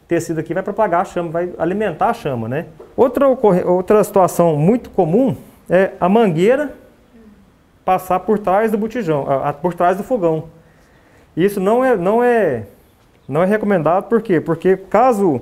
tecido 0.08 0.40
aqui 0.40 0.54
vai 0.54 0.64
propagar 0.64 1.02
a 1.02 1.06
chama, 1.06 1.30
vai 1.30 1.52
alimentar 1.58 2.10
a 2.10 2.14
chama, 2.14 2.48
né. 2.48 2.66
Outra, 2.96 3.28
outra 3.28 4.04
situação 4.04 4.56
muito 4.56 4.90
comum 4.90 5.36
é 5.70 5.92
a 6.00 6.10
mangueira 6.10 6.74
passar 7.90 8.20
por 8.20 8.38
trás 8.38 8.72
do 8.72 8.78
botijão, 8.78 9.26
por 9.64 9.74
trás 9.74 9.98
do 9.98 10.04
fogão. 10.04 10.44
Isso 11.36 11.60
não 11.60 11.84
é, 11.84 11.98
não 11.98 12.24
é, 12.24 12.68
não 13.28 13.42
é 13.42 13.48
recomendado, 13.48 14.04
por 14.08 14.22
quê? 14.22 14.40
Porque 14.40 14.78
caso 14.78 15.42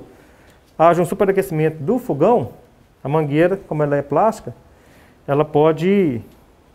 haja 0.78 1.02
um 1.02 1.04
superaquecimento 1.04 1.76
do 1.82 1.98
fogão, 1.98 2.52
a 3.04 3.08
mangueira, 3.08 3.58
como 3.68 3.82
ela 3.82 3.96
é 3.96 4.00
plástica, 4.00 4.54
ela 5.26 5.44
pode 5.44 6.22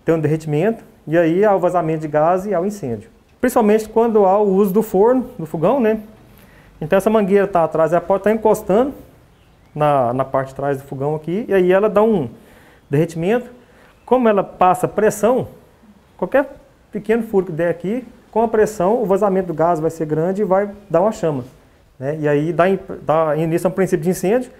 ter 0.06 0.12
um 0.12 0.20
derretimento 0.20 0.84
e 1.08 1.18
aí 1.18 1.44
há 1.44 1.56
o 1.56 1.60
vazamento 1.60 2.02
de 2.02 2.08
gás 2.08 2.46
e 2.46 2.54
há 2.54 2.62
o 2.62 2.68
incêndio. 2.68 3.10
Principalmente 3.42 3.90
quando 3.90 4.28
há 4.28 4.38
o 4.38 4.54
uso 4.54 4.72
do 4.72 4.84
forno, 4.84 5.28
do 5.40 5.48
fogão, 5.48 5.80
né? 5.80 6.02
Então 6.80 6.98
essa 6.98 7.10
mangueira 7.10 7.46
está 7.46 7.64
atrás, 7.64 7.94
ela 7.94 8.00
pode 8.00 8.20
estar 8.20 8.30
tá 8.30 8.36
encostando 8.36 8.94
na, 9.74 10.14
na 10.14 10.24
parte 10.24 10.50
de 10.50 10.56
trás 10.56 10.78
do 10.78 10.84
fogão 10.84 11.16
aqui, 11.16 11.46
e 11.48 11.54
aí 11.54 11.72
ela 11.72 11.90
dá 11.90 12.04
um 12.04 12.30
derretimento. 12.92 13.50
Como 14.06 14.30
ela 14.30 14.44
passa 14.44 14.88
pressão, 14.88 15.48
qualquer 16.28 16.50
pequeno 16.92 17.24
furo 17.24 17.48
que 17.48 17.52
der 17.52 17.70
aqui, 17.70 18.06
com 18.32 18.42
a 18.42 18.48
pressão, 18.48 19.02
o 19.02 19.06
vazamento 19.06 19.48
do 19.48 19.54
gás 19.54 19.80
vai 19.80 19.92
ser 19.92 20.06
grande 20.06 20.42
e 20.42 20.46
vai 20.46 20.72
dar 20.90 21.02
uma 21.02 21.12
chama. 21.12 21.44
Né? 22.00 22.18
E 22.20 22.28
aí 22.28 22.54
dá, 22.54 22.66
dá 23.02 23.36
início 23.38 23.68
a 23.68 23.70
um 23.70 23.74
princípio 23.74 24.04
de 24.04 24.10
incêndio, 24.10 24.52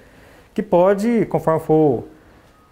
que 0.54 0.62
pode, 0.62 1.26
conforme 1.28 1.60
for 1.60 2.04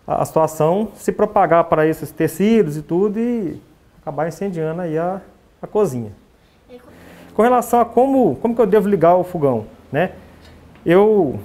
a, 0.05 0.23
situação 0.25 0.89
se 0.95 1.11
propagar 1.11 1.63
para 1.65 1.87
esses 1.87 2.11
tecidos 2.11 2.77
e 2.77 2.81
tudo 2.81 3.19
e 3.19 3.59
acabar 4.01 4.27
incendiando 4.27 4.81
aí 4.81 4.97
a, 4.97 5.21
a 5.61 5.67
cozinha. 5.67 6.11
Com 7.33 7.41
relação 7.41 7.79
a 7.79 7.85
como, 7.85 8.35
como 8.35 8.53
que 8.53 8.61
eu 8.61 8.67
devo 8.67 8.89
ligar 8.89 9.15
o 9.15 9.23
fogão, 9.23 9.65
né? 9.91 10.11
Eu, 10.85 11.39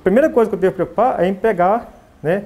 a 0.00 0.02
primeira 0.02 0.28
coisa 0.28 0.48
que 0.48 0.54
eu 0.54 0.60
devo 0.60 0.74
preocupar 0.74 1.22
é 1.22 1.26
em 1.26 1.34
pegar, 1.34 1.92
né, 2.22 2.44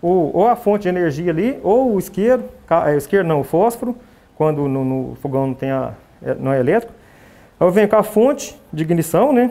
o, 0.00 0.30
ou 0.32 0.48
a 0.48 0.56
fonte 0.56 0.82
de 0.82 0.88
energia 0.88 1.30
ali, 1.30 1.60
ou 1.62 1.94
o 1.94 1.98
isqueiro, 1.98 2.44
é, 2.88 2.94
o 2.94 2.98
isqueiro 2.98 3.26
não, 3.26 3.40
o 3.40 3.44
fósforo, 3.44 3.96
quando 4.36 4.66
no, 4.68 4.84
no 4.84 5.14
fogão 5.16 5.46
não, 5.48 5.54
tem 5.54 5.70
a, 5.70 5.92
é, 6.22 6.34
não 6.34 6.52
é 6.52 6.60
elétrico. 6.60 6.92
Eu 7.60 7.70
venho 7.70 7.88
com 7.88 7.96
a 7.96 8.02
fonte 8.02 8.58
de 8.72 8.82
ignição, 8.82 9.32
né? 9.32 9.50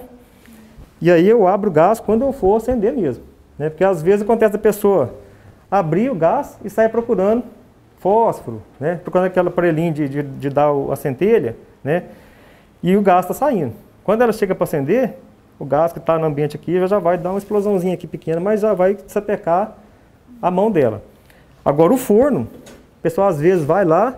E 1.01 1.09
aí 1.09 1.27
eu 1.27 1.47
abro 1.47 1.69
o 1.69 1.73
gás 1.73 1.99
quando 1.99 2.23
eu 2.23 2.31
for 2.33 2.57
acender 2.57 2.93
mesmo. 2.93 3.23
Né? 3.57 3.69
Porque 3.69 3.83
às 3.83 4.01
vezes 4.01 4.21
acontece 4.21 4.55
a 4.55 4.59
pessoa 4.59 5.15
abrir 5.69 6.11
o 6.11 6.15
gás 6.15 6.57
e 6.63 6.69
sair 6.69 6.89
procurando 6.89 7.43
fósforo, 7.99 8.61
né? 8.79 8.99
procurando 9.01 9.27
aquele 9.27 9.47
aparelhinho 9.47 9.93
de, 9.93 10.09
de, 10.09 10.23
de 10.23 10.49
dar 10.49 10.71
a 10.91 10.95
centelha, 10.95 11.55
né? 11.83 12.03
e 12.83 12.97
o 12.97 13.01
gás 13.01 13.25
está 13.25 13.33
saindo. 13.33 13.73
Quando 14.03 14.21
ela 14.21 14.33
chega 14.33 14.53
para 14.53 14.63
acender, 14.63 15.17
o 15.57 15.65
gás 15.65 15.93
que 15.93 15.99
está 15.99 16.17
no 16.17 16.25
ambiente 16.25 16.55
aqui 16.55 16.85
já 16.87 16.99
vai 16.99 17.17
dar 17.17 17.29
uma 17.29 17.37
explosãozinha 17.37 17.93
aqui 17.93 18.07
pequena, 18.07 18.39
mas 18.39 18.61
já 18.61 18.73
vai 18.73 18.97
sapecar 19.07 19.77
a 20.41 20.49
mão 20.49 20.71
dela. 20.71 21.03
Agora 21.63 21.93
o 21.93 21.97
forno, 21.97 22.47
o 23.01 23.03
pessoal 23.03 23.29
às 23.29 23.39
vezes 23.39 23.65
vai 23.65 23.83
lá, 23.83 24.15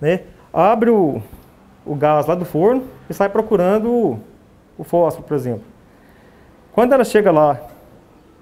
né, 0.00 0.20
abre 0.52 0.88
o, 0.88 1.20
o 1.84 1.96
gás 1.96 2.26
lá 2.26 2.36
do 2.36 2.44
forno 2.44 2.84
e 3.10 3.12
sai 3.12 3.28
procurando 3.28 3.90
o, 3.90 4.20
o 4.78 4.84
fósforo, 4.84 5.26
por 5.26 5.34
exemplo. 5.34 5.64
Quando 6.72 6.92
ela 6.92 7.02
chega 7.02 7.32
lá 7.32 7.60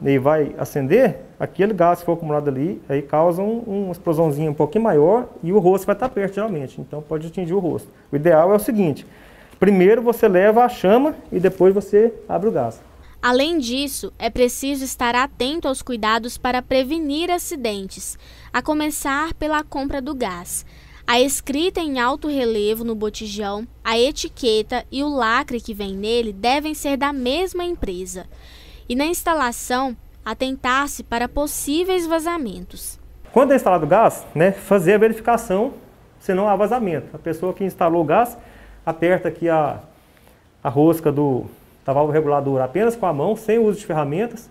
e 0.03 0.19
vai 0.19 0.55
acender, 0.59 1.21
aquele 1.41 1.73
gás 1.73 2.01
que 2.01 2.05
for 2.05 2.13
acumulado 2.13 2.49
ali, 2.49 2.83
aí 2.87 3.01
causa 3.01 3.41
um, 3.41 3.61
uma 3.61 3.93
explosãozinha 3.93 4.51
um 4.51 4.55
pouquinho 4.55 4.85
maior 4.85 5.27
e 5.43 5.55
o 5.55 5.59
rosto 5.59 5.87
vai 5.87 5.97
estar 5.97 6.11
perto 6.11 6.35
geralmente, 6.35 6.79
então 6.79 7.01
pode 7.01 7.27
atingir 7.27 7.55
o 7.55 7.59
rosto. 7.59 7.89
O 8.13 8.17
ideal 8.17 8.53
é 8.53 8.57
o 8.57 8.59
seguinte, 8.59 9.07
primeiro 9.59 10.03
você 10.03 10.29
leva 10.29 10.65
a 10.65 10.69
chama 10.69 11.15
e 11.33 11.41
depois 11.41 11.75
você 11.75 12.13
abre 12.29 12.47
o 12.47 12.53
gás. 12.53 12.79
Além 13.23 13.59
disso, 13.59 14.13
é 14.19 14.29
preciso 14.29 14.85
estar 14.85 15.15
atento 15.15 15.69
aos 15.69 15.81
cuidados 15.81 16.37
para 16.37 16.61
prevenir 16.61 17.31
acidentes, 17.31 18.19
a 18.53 18.61
começar 18.61 19.33
pela 19.35 19.63
compra 19.63 20.03
do 20.03 20.13
gás. 20.13 20.67
A 21.07 21.21
escrita 21.21 21.79
em 21.79 22.01
alto 22.01 22.27
relevo 22.27 22.83
no 22.83 22.97
botijão, 22.97 23.65
a 23.85 23.97
etiqueta 23.97 24.85
e 24.91 25.05
o 25.05 25.09
lacre 25.09 25.61
que 25.61 25.73
vem 25.73 25.95
nele 25.95 26.33
devem 26.33 26.75
ser 26.75 26.97
da 26.97 27.13
mesma 27.13 27.65
empresa. 27.65 28.27
E 28.89 28.97
na 28.97 29.07
instalação, 29.07 29.97
atentar-se 30.25 31.05
para 31.05 31.29
possíveis 31.29 32.09
vazamentos. 32.09 32.99
Quando 33.33 33.53
é 33.53 33.57
instalado 33.57 33.87
o 33.87 33.89
gás, 33.89 34.27
né, 34.35 34.51
fazer 34.51 34.95
a 34.95 34.99
verificação 34.99 35.75
se 36.19 36.35
não 36.35 36.49
há 36.49 36.57
vazamento. 36.57 37.15
A 37.15 37.19
pessoa 37.21 37.55
que 37.55 37.63
instalou 37.63 38.03
o 38.03 38.05
gás 38.05 38.37
aperta 38.85 39.29
aqui 39.29 39.49
a, 39.49 39.79
a 40.63 40.69
rosca 40.69 41.13
do, 41.13 41.47
da 41.85 41.93
válvula 41.93 42.15
reguladora 42.15 42.65
apenas 42.65 42.97
com 42.97 43.07
a 43.07 43.13
mão, 43.13 43.37
sem 43.37 43.59
uso 43.59 43.79
de 43.79 43.87
ferramentas. 43.87 44.51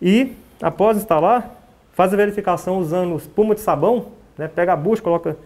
E, 0.00 0.32
após 0.60 0.96
instalar, 0.96 1.50
faz 1.92 2.12
a 2.12 2.16
verificação 2.16 2.78
usando 2.78 3.16
espuma 3.16 3.54
de 3.54 3.60
sabão, 3.60 4.06
né, 4.36 4.48
pega 4.48 4.72
a 4.72 4.76
bucha, 4.76 5.02
coloca 5.02 5.36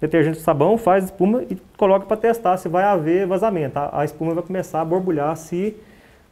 detergente 0.00 0.38
de 0.38 0.42
sabão, 0.42 0.76
faz 0.76 1.04
espuma 1.04 1.44
e 1.44 1.56
coloca 1.76 2.06
para 2.06 2.16
testar 2.16 2.56
se 2.56 2.68
vai 2.68 2.82
haver 2.82 3.26
vazamento. 3.26 3.78
A, 3.78 4.00
a 4.00 4.04
espuma 4.04 4.34
vai 4.34 4.42
começar 4.42 4.80
a 4.80 4.84
borbulhar 4.84 5.36
se 5.36 5.76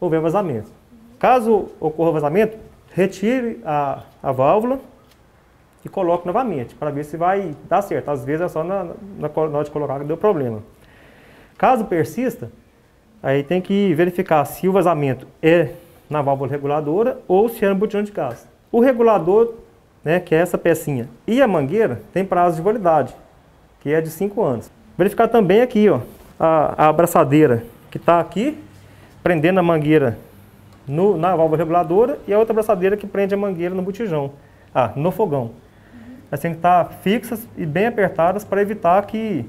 houver 0.01 0.21
vazamento. 0.21 0.71
Caso 1.19 1.69
ocorra 1.79 2.13
vazamento, 2.13 2.57
retire 2.93 3.61
a, 3.65 4.03
a 4.23 4.33
válvula 4.33 4.81
e 5.85 5.89
coloque 5.89 6.27
novamente, 6.27 6.75
para 6.75 6.91
ver 6.91 7.05
se 7.05 7.17
vai 7.17 7.55
dar 7.69 7.83
certo. 7.83 8.11
Às 8.11 8.25
vezes 8.25 8.43
é 8.43 8.49
só 8.49 8.65
na, 8.65 8.85
na, 8.85 8.95
na 9.19 9.29
hora 9.29 9.65
de 9.65 9.71
colocar 9.71 9.99
que 10.01 10.05
deu 10.05 10.17
problema. 10.17 10.63
Caso 11.57 11.85
persista, 11.85 12.51
aí 13.23 13.43
tem 13.43 13.61
que 13.61 13.95
verificar 13.95 14.45
se 14.45 14.69
o 14.69 14.73
vazamento 14.73 15.27
é 15.43 15.71
na 16.09 16.23
válvula 16.23 16.51
reguladora 16.51 17.19
ou 17.29 17.49
se 17.49 17.65
é 17.65 17.69
no 17.69 17.75
botijão 17.75 18.03
de 18.03 18.13
gás. 18.13 18.47
O 18.73 18.81
regulador, 18.81 19.55
né, 20.05 20.21
que 20.21 20.35
é 20.35 20.39
essa 20.39 20.59
pecinha, 20.59 21.09
e 21.27 21.41
a 21.41 21.47
mangueira 21.47 22.01
tem 22.13 22.25
prazo 22.25 22.57
de 22.57 22.63
validade, 22.63 23.15
que 23.81 23.93
é 23.93 24.01
de 24.01 24.11
5 24.11 24.43
anos. 24.43 24.71
Verificar 24.97 25.29
também 25.29 25.61
aqui, 25.63 25.89
ó, 25.89 26.01
a, 26.39 26.85
a 26.85 26.89
abraçadeira 26.89 27.65
que 27.91 27.97
está 27.97 28.21
aqui, 28.21 28.59
prendendo 29.23 29.61
a 29.61 29.63
mangueira 29.63 30.19
no, 30.87 31.17
na 31.17 31.35
válvula 31.37 31.59
reguladora 31.59 32.19
e 32.27 32.33
a 32.33 32.39
outra 32.39 32.53
abraçadeira 32.53 32.97
que 32.97 33.07
prende 33.07 33.35
a 33.35 33.37
mangueira 33.37 33.75
no 33.75 33.83
botijão, 33.83 34.33
ah, 34.75 34.93
no 34.97 35.11
fogão. 35.11 35.53
Elas 36.31 36.41
têm 36.41 36.53
que 36.53 36.59
estar 36.59 36.85
fixas 37.03 37.47
e 37.57 37.67
bem 37.67 37.87
apertadas 37.87 38.45
para 38.45 38.63
evitar 38.63 39.05
que 39.07 39.45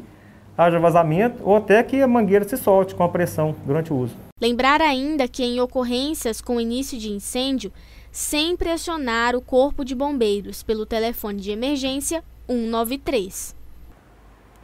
haja 0.57 0.79
vazamento 0.79 1.41
ou 1.43 1.55
até 1.55 1.81
que 1.83 2.01
a 2.01 2.07
mangueira 2.07 2.47
se 2.47 2.57
solte 2.57 2.95
com 2.95 3.03
a 3.03 3.09
pressão 3.09 3.55
durante 3.65 3.91
o 3.91 3.97
uso. 3.97 4.15
Lembrar 4.39 4.81
ainda 4.81 5.27
que 5.27 5.43
em 5.43 5.59
ocorrências 5.59 6.41
com 6.41 6.59
início 6.59 6.97
de 6.97 7.11
incêndio, 7.11 7.71
sempre 8.11 8.69
acionar 8.69 9.35
o 9.35 9.41
Corpo 9.41 9.85
de 9.85 9.95
Bombeiros 9.95 10.63
pelo 10.63 10.85
telefone 10.85 11.39
de 11.39 11.51
emergência 11.51 12.23
193. 12.47 13.55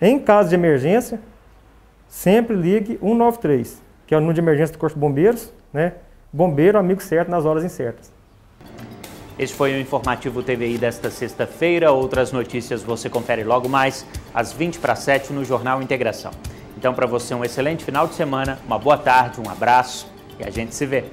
Em 0.01 0.19
caso 0.19 0.49
de 0.49 0.55
emergência, 0.55 1.19
sempre 2.07 2.55
ligue 2.55 2.97
193, 2.99 3.81
que 4.05 4.13
é 4.13 4.17
o 4.17 4.19
número 4.19 4.35
de 4.35 4.41
emergência 4.41 4.73
do 4.73 4.79
Corpo 4.79 4.95
de 4.95 4.99
Bombeiros, 4.99 5.53
né? 5.71 5.93
Bombeiro, 6.31 6.77
amigo 6.77 7.01
certo 7.01 7.29
nas 7.29 7.45
horas 7.45 7.63
incertas. 7.63 8.16
Esse 9.39 9.53
foi 9.53 9.73
o 9.73 9.79
informativo 9.79 10.41
TVI 10.41 10.79
desta 10.79 11.11
sexta-feira. 11.11 11.91
Outras 11.91 12.31
notícias 12.31 12.81
você 12.81 13.07
confere 13.07 13.43
logo 13.43 13.69
mais 13.69 14.03
às 14.33 14.51
20 14.51 14.79
para 14.79 14.95
7 14.95 15.31
no 15.31 15.45
Jornal 15.45 15.81
Integração. 15.81 16.31
Então, 16.75 16.93
para 16.93 17.05
você, 17.05 17.35
um 17.35 17.43
excelente 17.43 17.83
final 17.83 18.07
de 18.07 18.15
semana, 18.15 18.57
uma 18.65 18.79
boa 18.79 18.97
tarde, 18.97 19.39
um 19.39 19.49
abraço 19.49 20.07
e 20.39 20.43
a 20.43 20.49
gente 20.49 20.73
se 20.73 20.85
vê. 20.85 21.05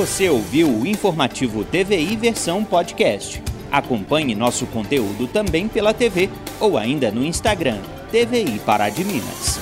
Você 0.00 0.30
ouviu 0.30 0.66
o 0.66 0.86
informativo 0.86 1.62
TVI 1.62 2.16
versão 2.16 2.64
podcast. 2.64 3.42
Acompanhe 3.70 4.34
nosso 4.34 4.64
conteúdo 4.64 5.28
também 5.28 5.68
pela 5.68 5.92
TV 5.92 6.30
ou 6.58 6.78
ainda 6.78 7.10
no 7.10 7.22
Instagram 7.22 7.82
TVI 8.10 8.60
Pará 8.60 8.88
de 8.88 9.04
Minas. 9.04 9.59